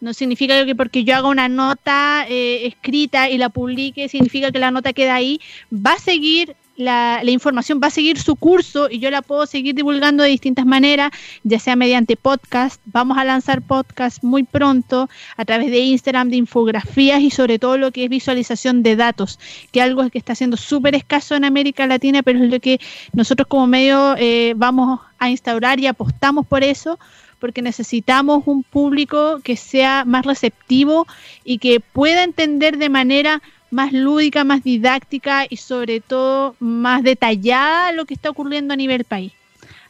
[0.00, 4.70] No significa que porque yo haga una nota escrita y la publique, significa que la
[4.70, 5.40] nota queda ahí.
[5.72, 9.74] Va a seguir la, información va a seguir su curso y yo la puedo seguir
[9.74, 11.10] divulgando de distintas maneras,
[11.44, 12.80] ya sea mediante podcast.
[12.86, 17.78] Vamos a lanzar podcast muy pronto a través de Instagram, de infografías y sobre todo
[17.78, 19.38] lo que es visualización de datos,
[19.70, 22.80] que algo que está siendo súper escaso en América Latina, pero es lo que
[23.12, 26.98] nosotros como medio eh, vamos a instaurar y apostamos por eso
[27.38, 31.08] porque necesitamos un público que sea más receptivo
[31.42, 37.90] y que pueda entender de manera más lúdica, más didáctica y sobre todo más detallada
[37.92, 39.32] lo que está ocurriendo a nivel país.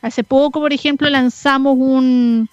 [0.00, 2.48] Hace poco, por ejemplo, lanzamos un,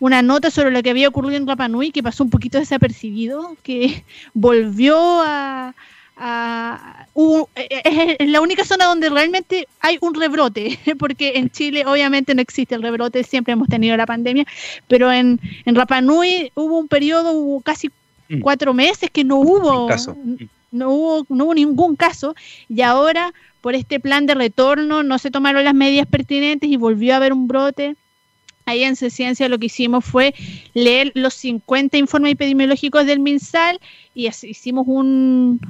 [0.00, 3.56] una nota sobre lo que había ocurrido en Rapa Nui que pasó un poquito desapercibido,
[3.62, 5.74] que volvió a...
[7.54, 12.74] es, la única zona donde realmente hay un rebrote, porque en Chile obviamente no existe
[12.74, 14.44] el rebrote, siempre hemos tenido la pandemia,
[14.88, 17.90] pero en, en Rapa Nui hubo un periodo, hubo casi
[18.28, 18.40] mm.
[18.40, 19.88] cuatro meses que no hubo...
[20.74, 22.34] No hubo, no hubo ningún caso
[22.68, 27.14] y ahora por este plan de retorno no se tomaron las medidas pertinentes y volvió
[27.14, 27.96] a haber un brote.
[28.66, 30.34] Ahí en Ciencia lo que hicimos fue
[30.72, 33.78] leer los 50 informes epidemiológicos del MinSal
[34.14, 35.60] y hicimos un,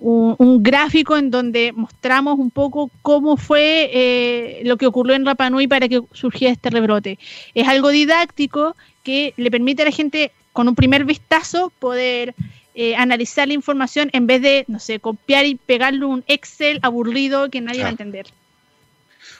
[0.00, 5.66] un, gráfico en donde mostramos un poco cómo fue eh, lo que ocurrió en Rapanui
[5.66, 7.18] para que surgiera este rebrote.
[7.54, 12.34] Es algo didáctico que le permite a la gente con un primer vistazo poder
[12.80, 17.50] eh, analizar la información en vez de, no sé, copiar y pegarle un Excel aburrido
[17.50, 18.28] que nadie va a entender.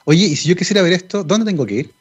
[0.05, 1.93] Oye, y si yo quisiera ver esto, ¿dónde tengo que ir?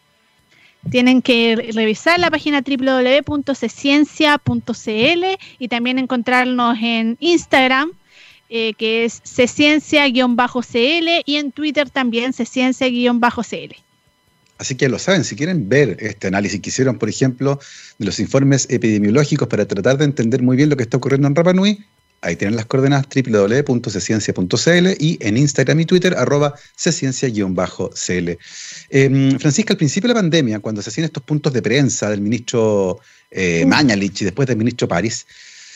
[0.90, 5.26] Tienen que revisar la página www.ceciencia.cl
[5.60, 7.92] y también encontrarnos en Instagram,
[8.50, 13.76] eh, que es ceciencia-cl y en Twitter también ceciencia-cl.
[14.58, 17.60] Así que lo saben, si quieren ver este análisis que hicieron, por ejemplo,
[18.00, 21.36] de los informes epidemiológicos para tratar de entender muy bien lo que está ocurriendo en
[21.36, 21.86] Rapa Nui,
[22.22, 28.38] ahí tienen las coordenadas www.ciencia.cl y en Instagram y Twitter arroba ciencia-cl.
[28.90, 32.22] Em, Francisca, al principio de la pandemia, cuando se hacían estos puntos de prensa del
[32.22, 35.28] ministro eh, Mañalich y después del ministro París,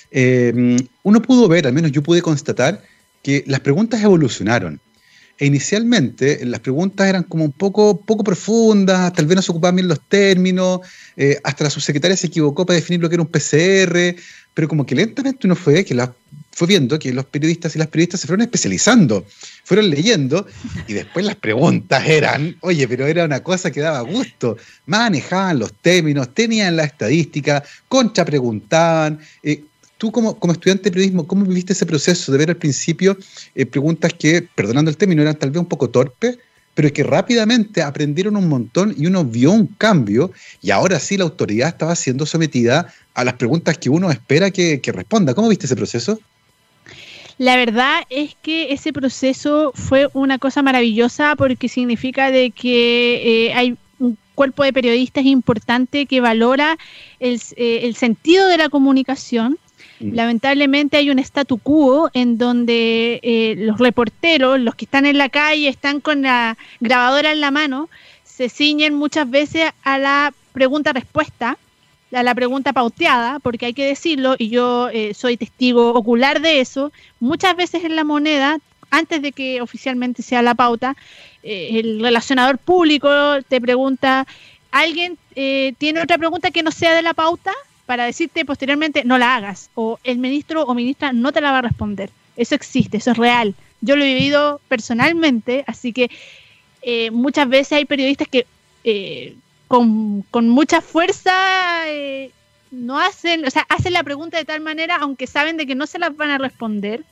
[0.10, 2.84] em, uno pudo ver, al menos yo pude constatar,
[3.22, 4.80] que las preguntas evolucionaron.
[5.38, 9.76] E inicialmente las preguntas eran como un poco, poco profundas, tal vez no se ocupaban
[9.76, 10.82] bien los términos,
[11.18, 14.16] eh, hasta la subsecretaria se equivocó para definir lo que era un PCR,
[14.54, 15.96] pero como que lentamente uno fue, que
[16.52, 19.26] fue viendo que los periodistas y las periodistas se fueron especializando,
[19.64, 20.46] fueron leyendo,
[20.88, 25.74] y después las preguntas eran, oye, pero era una cosa que daba gusto, manejaban los
[25.74, 29.64] términos, tenían la estadística, contra preguntaban, eh,
[30.02, 33.16] tú como, como, estudiante de periodismo, ¿cómo viviste ese proceso de ver al principio
[33.54, 36.40] eh, preguntas que, perdonando el término, eran tal vez un poco torpes,
[36.74, 41.26] pero que rápidamente aprendieron un montón y uno vio un cambio y ahora sí la
[41.26, 45.36] autoridad estaba siendo sometida a las preguntas que uno espera que, responda.
[45.36, 46.20] ¿Cómo viste ese proceso?
[47.38, 53.54] La verdad es que ese proceso fue una cosa maravillosa porque significa de que eh,
[53.54, 56.80] hay un cuerpo de periodistas importante que valora
[57.20, 59.60] el, eh, el sentido de la comunicación.
[60.02, 60.16] Mm.
[60.16, 65.30] Lamentablemente hay un statu quo en donde eh, los reporteros, los que están en la
[65.30, 67.90] calle, están con la grabadora en la mano,
[68.24, 71.58] se ciñen muchas veces a la pregunta-respuesta
[72.14, 76.60] a la pregunta pauteada, porque hay que decirlo, y yo eh, soy testigo ocular de
[76.60, 78.58] eso, muchas veces en la moneda,
[78.90, 80.96] antes de que oficialmente sea la pauta,
[81.44, 83.10] eh, el relacionador público
[83.48, 84.28] te pregunta,
[84.72, 87.54] ¿alguien eh, tiene otra pregunta que no sea de la pauta?
[87.86, 91.60] Para decirte posteriormente, no la hagas, o el ministro o ministra no te la va
[91.60, 92.10] a responder.
[92.38, 93.56] Eso existe, eso es real.
[93.82, 96.10] Yo lo he vivido personalmente, así que
[97.12, 98.46] muchas veces hay periodistas que
[99.72, 101.32] con, mucha fuerza
[101.88, 102.32] eh,
[102.72, 105.88] no hacen, o sea, hacen la pregunta de tal manera, aunque saben de que no
[105.88, 107.06] se las van a responder.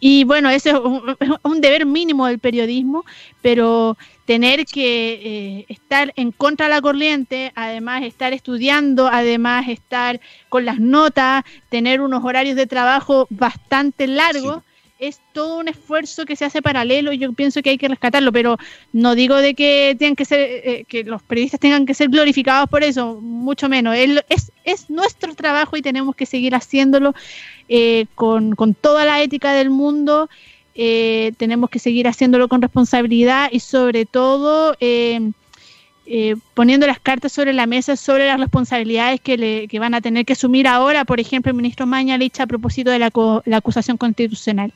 [0.00, 3.04] Y bueno, eso es un, deber mínimo del periodismo,
[3.42, 10.20] pero tener que eh, estar en contra de la corriente, además estar estudiando, además estar
[10.48, 14.62] con las notas, tener unos horarios de trabajo bastante largos,
[15.00, 18.32] es todo un esfuerzo que se hace paralelo y yo pienso que hay que rescatarlo,
[18.32, 18.58] pero
[18.92, 22.68] no digo de que tengan que ser, eh, que los periodistas tengan que ser glorificados
[22.68, 23.96] por eso, mucho menos.
[23.96, 24.52] Es, es
[24.88, 27.14] nuestro trabajo y tenemos que seguir haciéndolo
[27.68, 30.28] eh, con, toda la ética del mundo.
[30.74, 34.76] Eh, tenemos que seguir haciéndolo con responsabilidad y sobre todo
[36.54, 40.24] poniendo las cartas sobre la mesa sobre las responsabilidades que, le, que van a tener
[40.24, 43.12] que asumir ahora, por ejemplo, el ministro Mañalich a propósito de la,
[43.44, 44.72] la acusación constitucional.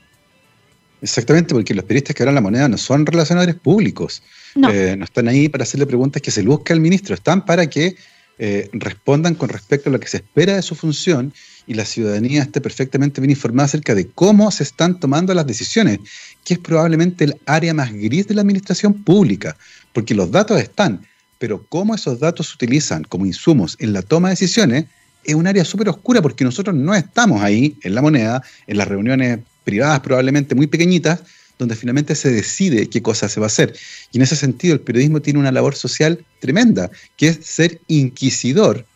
[1.05, 4.23] Exactamente, porque los periodistas que hablan la moneda no son relacionadores públicos.
[4.71, 5.05] Eh, no.
[5.05, 7.97] están ahí para hacerle preguntas que se busca al ministro, están para que
[8.39, 11.33] eh, respondan con respecto a lo que se espera de su función
[11.67, 16.01] y la ciudadanía esté perfectamente bien informada acerca de cómo se están tomando las decisiones,
[16.45, 19.57] que es probablemente el área más gris de la administración pública,
[19.93, 21.07] porque los datos están,
[21.39, 24.87] pero cómo esos datos se utilizan como insumos en la toma de decisiones
[25.25, 28.89] es un área súper oscura porque nosotros no estamos ahí en la moneda, en las
[28.89, 31.23] reuniones privadas probablemente muy pequeñitas,
[31.59, 33.75] donde finalmente se decide qué cosa se va a hacer.
[34.13, 38.87] Y en ese sentido el periodismo tiene una labor social tremenda, que es ser inquisidor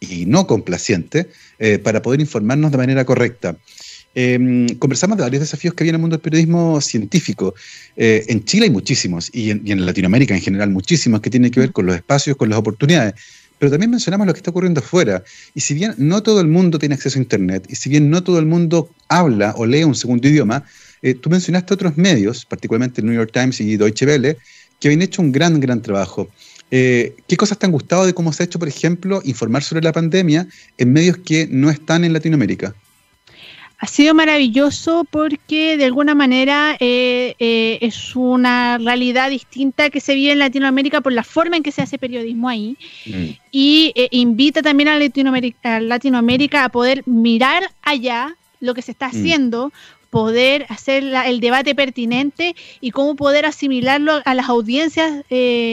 [0.00, 1.28] y no complaciente
[1.58, 3.56] eh, para poder informarnos de manera correcta.
[4.14, 7.54] Em, conversamos de varios desafíos que había en el mundo del periodismo científico.
[7.96, 11.50] Eh, en Chile hay muchísimos, y en, y en, Latinoamérica en general muchísimos, que tienen
[11.50, 13.14] que ver con los espacios, con las oportunidades
[13.58, 15.22] pero también mencionamos lo que está ocurriendo afuera.
[15.54, 18.22] Y si bien no todo el mundo tiene acceso a Internet, y si bien no
[18.22, 20.64] todo el mundo habla o lee un segundo idioma,
[21.02, 24.36] eh, tú mencionaste otros medios, particularmente el New York Times y Deutsche Welle,
[24.80, 26.28] que habían hecho un gran, gran trabajo.
[26.70, 29.82] Eh, ¿Qué cosas te han gustado de cómo se ha hecho, por ejemplo, informar sobre
[29.82, 30.46] la pandemia
[30.76, 32.74] en medios que no están en Latinoamérica?
[33.78, 40.16] ha sido maravilloso porque de alguna manera eh, eh, es una realidad distinta que se
[40.16, 42.76] vive en Latinoamérica por la forma en que se hace periodismo ahí
[43.06, 43.26] mm.
[43.52, 49.08] y eh, invita también a Latinoamérica, Latinoamérica, a poder mirar allá lo que se está
[49.08, 49.12] mm.
[50.10, 55.24] Poder hacer el debate pertinente y cómo poder asimilarlo a las audiencias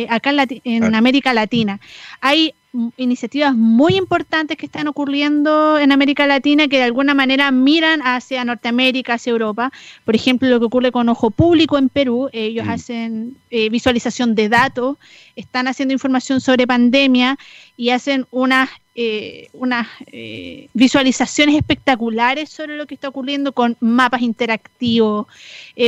[0.09, 0.31] acá
[0.63, 1.79] en, América Latina.
[2.21, 2.53] Hay
[2.97, 8.43] iniciativas muy importantes que están ocurriendo en América Latina que de alguna manera miran hacia
[8.43, 9.71] Norteamérica, hacia Europa.
[10.03, 12.69] Por ejemplo, lo que ocurre con Ojo Público en Perú, ellos mm.
[12.69, 14.97] hacen eh, visualización de datos,
[15.35, 17.37] están haciendo información sobre pandemia
[17.77, 24.21] y hacen unas eh, unas eh, visualizaciones espectaculares sobre lo que está ocurriendo con mapas
[24.21, 25.27] interactivos.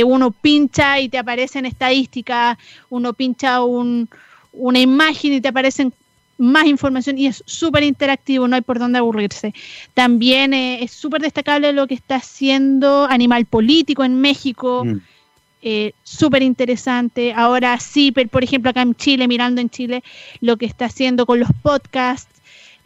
[0.04, 2.58] uno pincha y te aparecen estadísticas,
[2.90, 4.08] uno pincha un,
[4.52, 5.92] una imagen y te aparecen
[6.38, 9.52] más información y es súper interactivo, no hay por dónde aburrirse.
[9.92, 14.96] También eh, es súper destacable lo que está haciendo Animal Político en México, mm.
[15.62, 17.34] eh, súper interesante.
[17.34, 20.04] Ahora sí, por ejemplo, acá en Chile, mirando en Chile,
[20.40, 22.37] lo que está haciendo con los podcasts,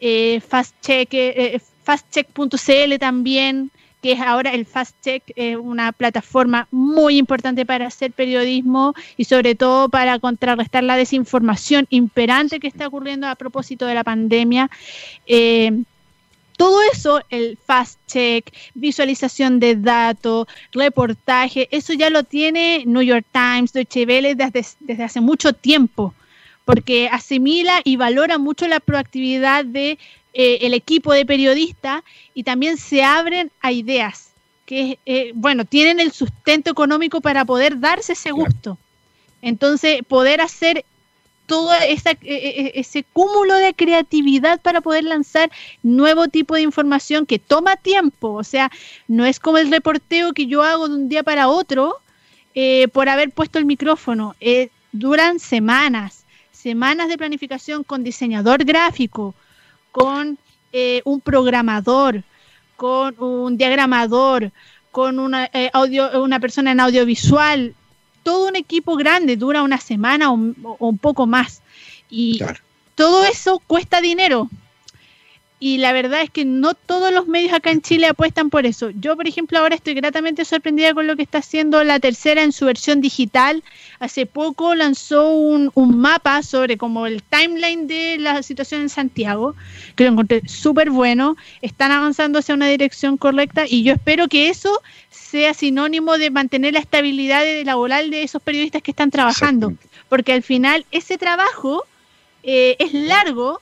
[0.02, 3.70] eh, Fastcheck, eh, fastcheck.cl también,
[4.02, 9.24] que es ahora el Fast Check, es una plataforma muy importante para hacer periodismo y
[9.24, 14.68] sobre todo para contrarrestar la desinformación imperante que está ocurriendo a propósito de la pandemia.
[15.26, 15.84] Eh,
[16.56, 23.24] todo eso, el fast check, visualización de datos, reportaje, eso ya lo tiene New York
[23.32, 26.12] Times, Deutsche Welle desde, desde hace mucho tiempo,
[26.64, 29.98] porque asimila y valora mucho la proactividad de
[30.34, 32.02] eh, el equipo de periodistas
[32.34, 34.32] y también se abren a ideas
[34.66, 38.78] que, eh, bueno, tienen el sustento económico para poder darse ese gusto.
[39.42, 40.84] Entonces, poder hacer
[41.46, 45.50] todo e, e, ese cúmulo de creatividad para poder lanzar
[45.82, 48.32] nuevo tipo de información que toma tiempo.
[48.32, 48.70] O sea,
[49.08, 51.96] no es como el reporteo que yo hago de un día para otro
[52.54, 54.34] eh, por haber puesto el micrófono.
[54.40, 56.21] Eh, duran semanas,
[56.62, 59.34] semanas de planificación con diseñador gráfico,
[59.90, 60.38] con
[60.72, 62.22] eh, un programador,
[62.76, 64.52] con un diagramador,
[64.90, 67.74] con una, audio, una persona en audiovisual,
[68.22, 71.62] todo un equipo grande, dura una semana o, un poco más.
[72.08, 72.40] Y
[72.94, 74.48] todo eso cuesta dinero.
[75.64, 78.90] Y la verdad es que no todos los medios acá en Chile apuestan por eso.
[78.90, 82.50] Yo, por ejemplo, ahora estoy gratamente sorprendida con lo que está haciendo la tercera en
[82.50, 83.62] su versión digital.
[84.00, 89.54] Hace poco lanzó un, un mapa sobre como el timeline de la situación en Santiago,
[89.94, 91.36] que lo encontré súper bueno.
[91.60, 96.72] Están avanzando hacia una dirección correcta y yo espero que eso sea sinónimo de mantener
[96.72, 99.74] la estabilidad laboral de esos periodistas que están trabajando,
[100.08, 101.84] porque al final ese trabajo
[102.42, 103.60] eh, es largo.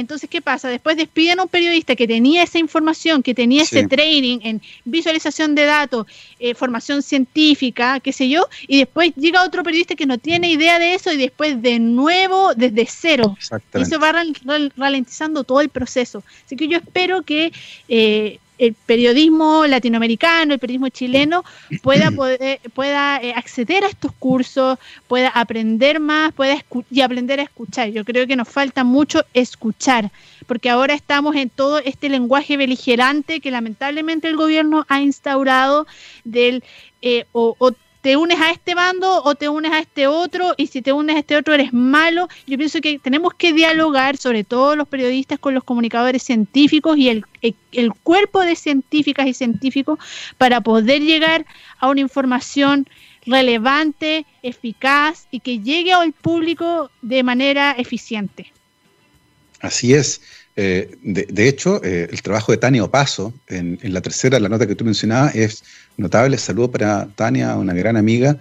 [0.00, 0.68] Entonces, ¿qué pasa?
[0.68, 5.54] Después despiden a un periodista que tenía esa información, que tenía ese training en visualización
[5.54, 6.06] de datos,
[6.38, 10.78] eh, formación científica, qué sé yo, y después llega otro periodista que no tiene idea
[10.78, 13.36] de eso y después de nuevo desde cero.
[13.74, 14.12] Y eso va
[14.76, 16.22] ralentizando todo el proceso.
[16.44, 17.52] Así que yo espero que
[17.88, 21.44] eh, el periodismo latinoamericano, el periodismo chileno
[21.82, 27.44] pueda poder, pueda eh, acceder a estos cursos, pueda aprender más, pueda y aprender a
[27.44, 27.90] escuchar.
[27.90, 30.10] Yo creo que nos falta mucho escuchar,
[30.46, 35.86] porque ahora estamos en todo este lenguaje beligerante que lamentablemente el gobierno ha instaurado
[36.24, 36.62] del
[37.00, 40.68] eh, o, o te unes a este bando o te unes a este otro y
[40.68, 42.28] si te unes a este otro eres malo.
[42.46, 47.08] Yo pienso que tenemos que dialogar, sobre todo los periodistas, con los comunicadores científicos y
[47.08, 47.24] el,
[47.72, 49.98] el, cuerpo de científicas y científicos
[50.36, 51.44] para poder llegar
[51.78, 52.86] a una información
[53.26, 58.52] relevante, eficaz y que llegue al público de manera eficiente.
[59.60, 60.22] Así es.
[60.60, 64.74] Eh, de, hecho, eh, el trabajo de Tania Opaso, en, la tercera, la nota que
[64.74, 65.62] tú mencionabas, es
[65.96, 66.36] notable.
[66.36, 68.36] Saludo para Tania, una gran amiga.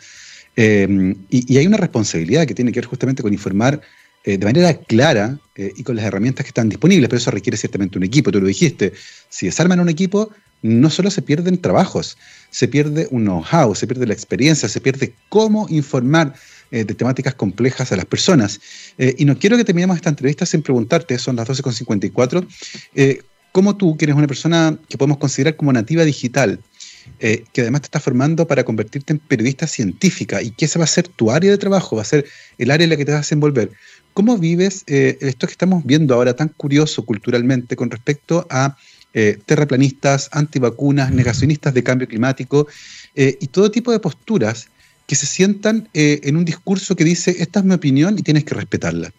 [0.56, 3.82] Eh, y, hay una responsabilidad que tiene que ver justamente con informar
[4.26, 8.04] de manera clara y con las herramientas que están disponibles, pero eso requiere ciertamente un
[8.04, 8.92] equipo, tú lo dijiste.
[9.30, 12.18] Si desarman un equipo, no solo se pierden trabajos,
[12.50, 16.34] se pierde un know-how, se pierde la experiencia, se pierde cómo informar
[16.72, 18.60] eh, de temáticas complejas a las personas.
[18.98, 22.46] Eh, y no quiero que terminemos esta entrevista sin preguntarte, son las 12.54,
[22.96, 23.22] eh,
[23.54, 26.60] cómo tú, que eres una persona que podemos considerar como nativa digital,
[27.20, 30.84] eh, que además te estás formando para convertirte en periodista científica y que esa va
[30.84, 32.26] a ser tu área de trabajo, va a ser
[32.58, 33.72] el área en la que te vas a desenvolver.
[34.14, 38.76] ¿Cómo vives esto que estamos viendo ahora tan curioso culturalmente con respecto a
[39.46, 42.68] terraplanistas, antivacunas, negacionistas de cambio climático
[43.16, 44.70] y todo tipo de posturas
[45.08, 48.44] que se sientan eh, en un discurso que dice, esta es mi opinión y tienes
[48.44, 49.12] que respetarla.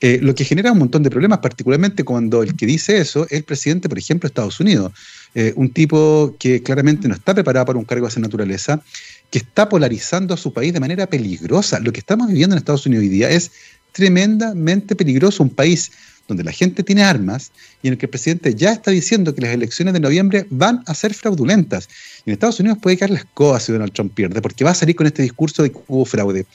[0.00, 3.32] Eh, lo que genera un montón de problemas, particularmente cuando el que dice eso es
[3.32, 4.92] el presidente, por ejemplo, de Estados Unidos,
[5.34, 8.82] eh, un tipo que claramente no está preparado para un cargo de esa naturaleza,
[9.30, 11.78] que está polarizando a su país de manera peligrosa.
[11.78, 13.52] Lo que estamos viviendo en Estados Unidos hoy día es
[13.92, 15.92] tremendamente peligroso, un país
[16.28, 17.50] donde la gente tiene armas
[17.82, 20.84] y en el que el presidente ya está diciendo que las elecciones de noviembre van
[20.86, 21.88] a ser fraudulentas.
[22.24, 24.74] Y en Estados Unidos puede caer la escoba si Donald Trump pierde, porque va a
[24.74, 26.46] salir con este discurso de que hubo fraude.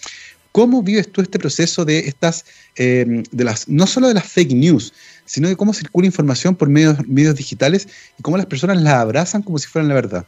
[0.54, 2.46] ¿Cómo vives tú este proceso de estas,
[2.76, 4.94] eh, de las, no solo de las fake news,
[5.26, 7.88] sino de cómo circula información por medios, medios digitales
[8.20, 10.26] y cómo las personas la abrazan como si fueran la verdad?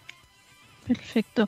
[0.88, 1.48] Perfecto.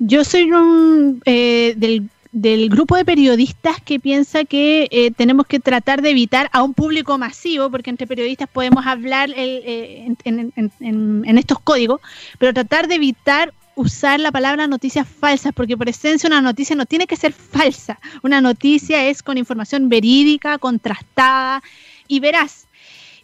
[0.00, 5.60] Yo soy un, eh, del del grupo de periodistas que piensa que eh, tenemos que
[5.60, 11.58] tratar de evitar a un público masivo, porque entre periodistas podemos hablar eh, en, estos
[11.60, 12.00] códigos,
[12.38, 16.84] pero tratar de evitar usar la palabra noticias falsas, porque por esencia una noticia no
[16.84, 17.98] tiene que ser falsa.
[18.22, 21.62] Una noticia es con información verídica, contrastada
[22.08, 22.66] y veraz.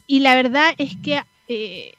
[0.07, 1.95] Y la verdad es que eh,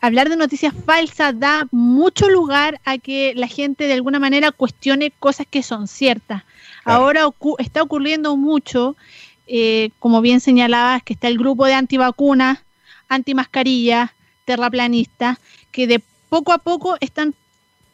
[0.00, 5.12] hablar de noticias falsas da mucho lugar a que la gente de alguna manera cuestione
[5.12, 6.42] cosas que son ciertas.
[6.84, 7.28] Ahora
[7.58, 8.96] está ocurriendo mucho,
[9.46, 12.58] eh, como bien señalabas, que está el grupo de antivacunas,
[13.08, 14.10] antimascarillas,
[14.44, 15.38] terraplanistas,
[15.70, 17.34] que de poco a poco están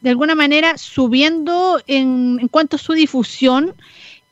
[0.01, 3.73] de alguna manera subiendo en, en cuanto a su difusión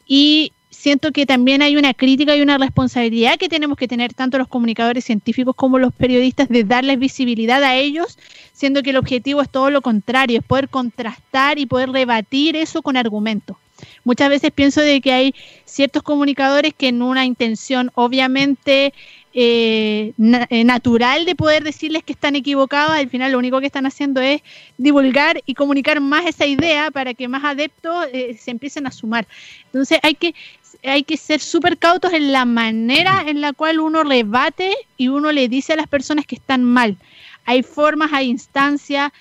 [0.05, 0.51] y
[0.81, 4.47] siento que también hay una crítica y una responsabilidad que tenemos que tener tanto los
[4.47, 8.17] comunicadores científicos como los periodistas de darles visibilidad a ellos,
[8.51, 12.81] siendo que el objetivo es todo lo contrario, es poder contrastar y poder rebatir eso
[12.81, 13.57] con argumentos.
[14.03, 18.91] Muchas veces pienso de que hay ciertos comunicadores que en una intención obviamente
[19.33, 20.13] eh,
[20.49, 24.19] eh, natural de poder decirles que están equivocados, al final lo único que están haciendo
[24.19, 24.41] es
[24.77, 29.25] divulgar y comunicar más esa idea para que más adeptos eh, se empiecen a sumar.
[29.67, 30.35] Entonces hay que,
[30.83, 35.31] hay que ser súper cautos en la manera en la cual uno rebate y uno
[35.31, 36.97] le dice a las personas que están mal.
[37.45, 39.13] Hay formas, hay instancias,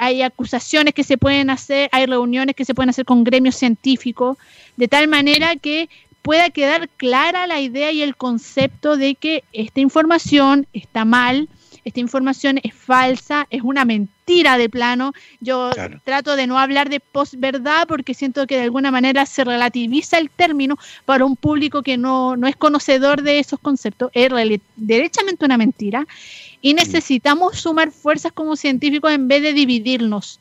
[0.00, 4.38] hay acusaciones que se pueden hacer, hay reuniones que se pueden hacer con gremios científicos,
[4.76, 5.88] de tal manera que
[6.26, 11.48] pueda quedar clara la idea y el concepto de que esta información está mal,
[11.84, 15.12] esta información es falsa, es una mentira de plano.
[15.38, 15.70] Yo
[16.02, 20.28] trato de no hablar de posverdad porque siento que de alguna manera se relativiza el
[20.28, 24.10] término para un público que no, es conocedor de esos conceptos.
[24.12, 24.28] Es
[24.74, 26.08] derechamente una mentira
[26.60, 30.40] y necesitamos sumar fuerzas como científicos en vez de dividirnos.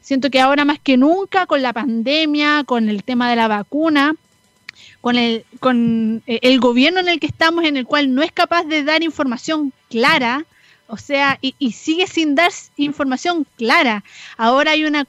[0.00, 4.16] Siento que ahora más que nunca con la pandemia, con el tema de la vacuna,
[5.00, 8.32] con el, con eh, el gobierno en el que estamos, en el cual no es
[8.32, 10.44] capaz de dar información clara,
[10.92, 14.04] o sea, y, sigue sin dar información clara.
[14.36, 15.06] Ahora hay una,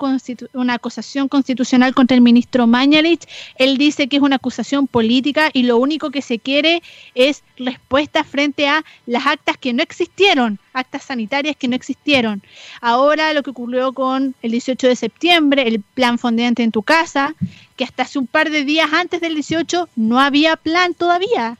[0.53, 3.27] una acusación constitucional contra el ministro Mañalich.
[3.57, 6.81] Él dice que es una acusación política y lo único que se quiere
[7.15, 12.41] es respuesta frente a las actas que no existieron, actas sanitarias que no existieron.
[12.79, 17.35] Ahora lo que ocurrió con el 18 de septiembre, el plan fondeante en tu casa,
[17.75, 21.57] que hasta hace un par de días antes del 18 no había plan todavía.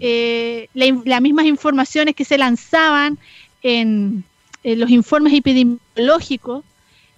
[0.00, 3.18] Eh, las mismas informaciones que se lanzaban
[3.62, 4.24] en,
[4.64, 6.64] los informes epidemiológicos,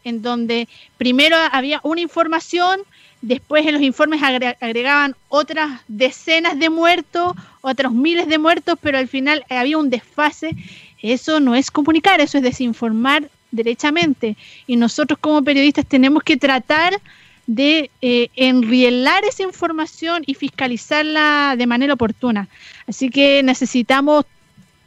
[0.02, 2.80] en donde primero había una información,
[3.20, 9.08] después en los informes agregaban otras decenas de muertos, otros miles de muertos, pero al
[9.08, 10.56] final había un desfase.
[11.00, 14.36] Eso no es comunicar, eso es desinformar derechamente.
[14.66, 17.00] Y nosotros como periodistas tenemos que tratar
[17.46, 22.48] de eh, enrielar esa información y fiscalizarla de manera oportuna.
[22.86, 24.24] Así que necesitamos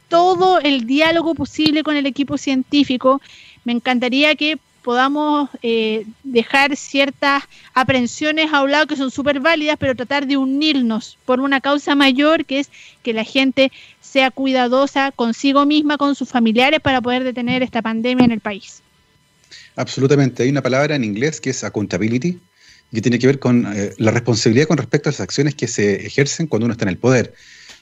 [0.08, 3.20] todo el diálogo posible con el equipo científico.
[3.64, 7.42] Me encantaría que podamos eh, dejar ciertas
[7.74, 11.94] aprensiones a un lado que son súper válidas, pero tratar de unirnos por una causa
[11.94, 12.70] mayor, que es
[13.02, 18.24] que la gente sea cuidadosa consigo misma, con sus familiares, para poder detener esta pandemia
[18.24, 18.82] en el país.
[19.76, 20.42] Absolutamente.
[20.42, 22.38] Hay una palabra en inglés que es accountability,
[22.92, 26.06] que tiene que ver con eh, la responsabilidad con respecto a las acciones que se
[26.06, 27.34] ejercen cuando uno está en el poder.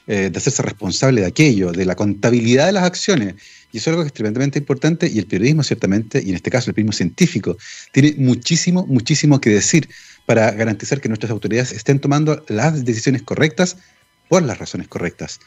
[0.09, 3.35] Eh, de hacerse responsable de aquello, de la contabilidad de las acciones.
[3.73, 6.49] Y eso es algo que es tremendamente importante y el periodismo ciertamente, y en este
[6.49, 7.57] caso el periodismo científico,
[7.91, 9.89] tiene muchísimo, muchísimo que decir
[10.25, 13.79] para garantizar que nuestras autoridades estén tomando las decisiones correctas
[14.29, 15.41] por las razones correctas.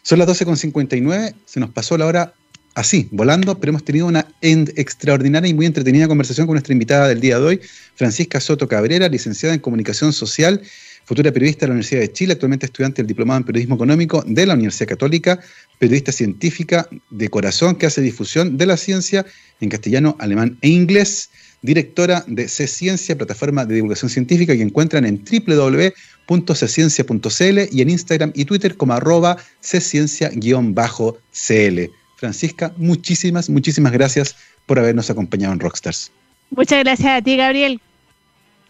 [0.00, 2.32] Son las 12.59, se nos pasó la hora
[2.74, 7.20] así, volando, pero hemos tenido una extraordinaria y muy entretenida conversación con nuestra invitada del
[7.20, 7.60] día de hoy,
[7.96, 10.62] Francisca Soto Cabrera, licenciada en Comunicación Social
[11.06, 14.44] futura periodista de la Universidad de Chile, actualmente estudiante del Diplomado en Periodismo Económico de
[14.44, 15.38] la Universidad Católica,
[15.78, 19.24] periodista científica de corazón que hace difusión de la ciencia
[19.60, 21.30] en castellano, alemán e inglés,
[21.62, 28.44] directora de C-Ciencia, plataforma de divulgación científica que encuentran en www.cciencia.cl y en Instagram y
[28.44, 31.90] Twitter como arroba cciencia-cl.
[32.16, 34.34] Francisca, muchísimas, muchísimas gracias
[34.66, 36.10] por habernos acompañado en Rockstars.
[36.50, 37.80] Muchas gracias a ti, Gabriel.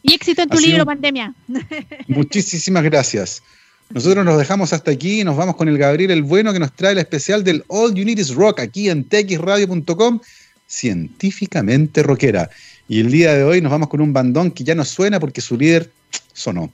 [0.06, 1.34] Y éxito en tu libro, Pandemia.
[2.06, 3.42] Muchísimas gracias.
[3.90, 6.72] Nosotros nos dejamos hasta aquí y nos vamos con el Gabriel el Bueno que nos
[6.72, 10.20] trae el especial del All You Need Is Rock aquí en txradio.com,
[10.66, 12.50] científicamente rockera.
[12.88, 15.40] Y el día de hoy nos vamos con un bandón que ya no suena porque
[15.40, 15.90] su líder
[16.32, 16.72] sonó.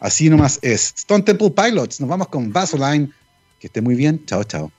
[0.00, 0.92] Así nomás es.
[0.96, 3.12] Stone Temple Pilots, nos vamos con Vaseline.
[3.60, 4.24] Que esté muy bien.
[4.26, 4.72] Chao, chao.